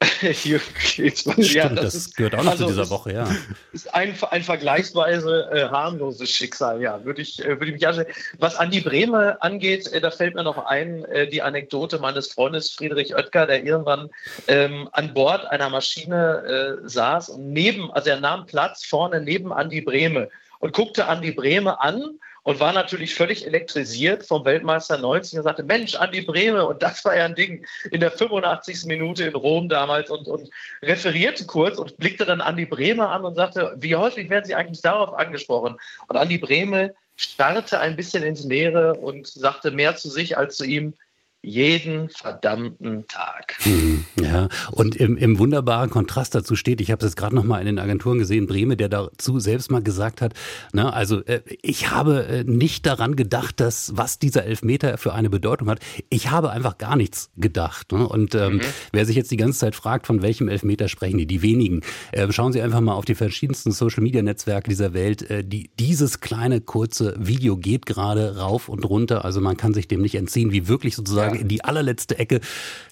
[0.33, 3.29] Stimmt, ja, das, das ist, gehört auch noch also zu dieser Woche, ja.
[3.73, 8.09] Ist ein, ein vergleichsweise äh, harmloses Schicksal, ja, würde ich, äh, würde ich mich anstellen.
[8.39, 12.71] Was Andi Brehme angeht, äh, da fällt mir noch ein, äh, die Anekdote meines Freundes
[12.71, 14.09] Friedrich Oetker, der irgendwann
[14.47, 19.53] ähm, an Bord einer Maschine äh, saß und neben, also er nahm Platz vorne neben
[19.53, 20.29] Andi Brehme
[20.61, 25.65] und guckte Andi Brehme an und war natürlich völlig elektrisiert vom Weltmeister 90 und sagte,
[25.65, 28.87] Mensch, Andi Brehme, und das war ja ein Ding in der 85.
[28.87, 30.49] Minute in Rom damals und, und
[30.81, 34.81] referierte kurz und blickte dann Andi Brehme an und sagte, wie häufig werden Sie eigentlich
[34.81, 35.77] darauf angesprochen?
[36.07, 40.65] Und Andi Brehme starrte ein bisschen ins Leere und sagte mehr zu sich als zu
[40.65, 40.95] ihm,
[41.43, 43.57] jeden verdammten Tag.
[43.61, 47.45] Hm, ja, und im, im wunderbaren Kontrast dazu steht, ich habe es jetzt gerade noch
[47.45, 50.35] mal in den Agenturen gesehen, Breme, der dazu selbst mal gesagt hat,
[50.73, 55.31] na, also äh, ich habe äh, nicht daran gedacht, dass was dieser Elfmeter für eine
[55.31, 55.79] Bedeutung hat.
[56.11, 57.93] Ich habe einfach gar nichts gedacht.
[57.93, 58.09] Ne?
[58.09, 58.61] Und ähm, mhm.
[58.93, 62.31] wer sich jetzt die ganze Zeit fragt, von welchem Elfmeter sprechen die, die wenigen, äh,
[62.33, 65.31] schauen Sie einfach mal auf die verschiedensten Social-Media-Netzwerke dieser Welt.
[65.31, 69.25] Äh, die, dieses kleine, kurze Video geht gerade rauf und runter.
[69.25, 71.41] Also man kann sich dem nicht entziehen, wie wirklich sozusagen ja.
[71.41, 72.41] in die allerletzte Ecke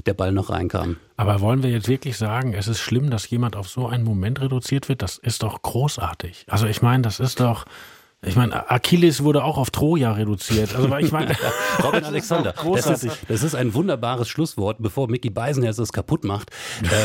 [0.06, 0.96] der Ball noch reinkam.
[1.16, 4.40] Aber wollen wir jetzt wirklich sagen, es ist schlimm, dass jemand auf so einen Moment
[4.40, 5.02] reduziert wird?
[5.02, 6.46] Das ist doch großartig.
[6.48, 7.64] Also ich meine, das ist doch.
[8.22, 10.74] Ich meine, Achilles wurde auch auf Troja reduziert.
[10.74, 11.36] Also ich meine,
[11.84, 16.50] Robin Alexander, das ist, das ist, ein wunderbares Schlusswort, bevor Mickey Beisenherz es kaputt macht.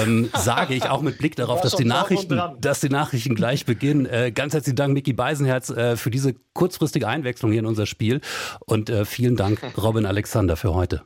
[0.04, 4.06] Ähm, sage ich auch mit Blick darauf, dass die Nachrichten, dass die Nachrichten gleich beginnen.
[4.06, 8.22] Äh, ganz herzlichen Dank, Mickey Beisenherz, äh, für diese kurzfristige Einwechslung hier in unser Spiel
[8.66, 11.04] und äh, vielen Dank, Robin Alexander, für heute.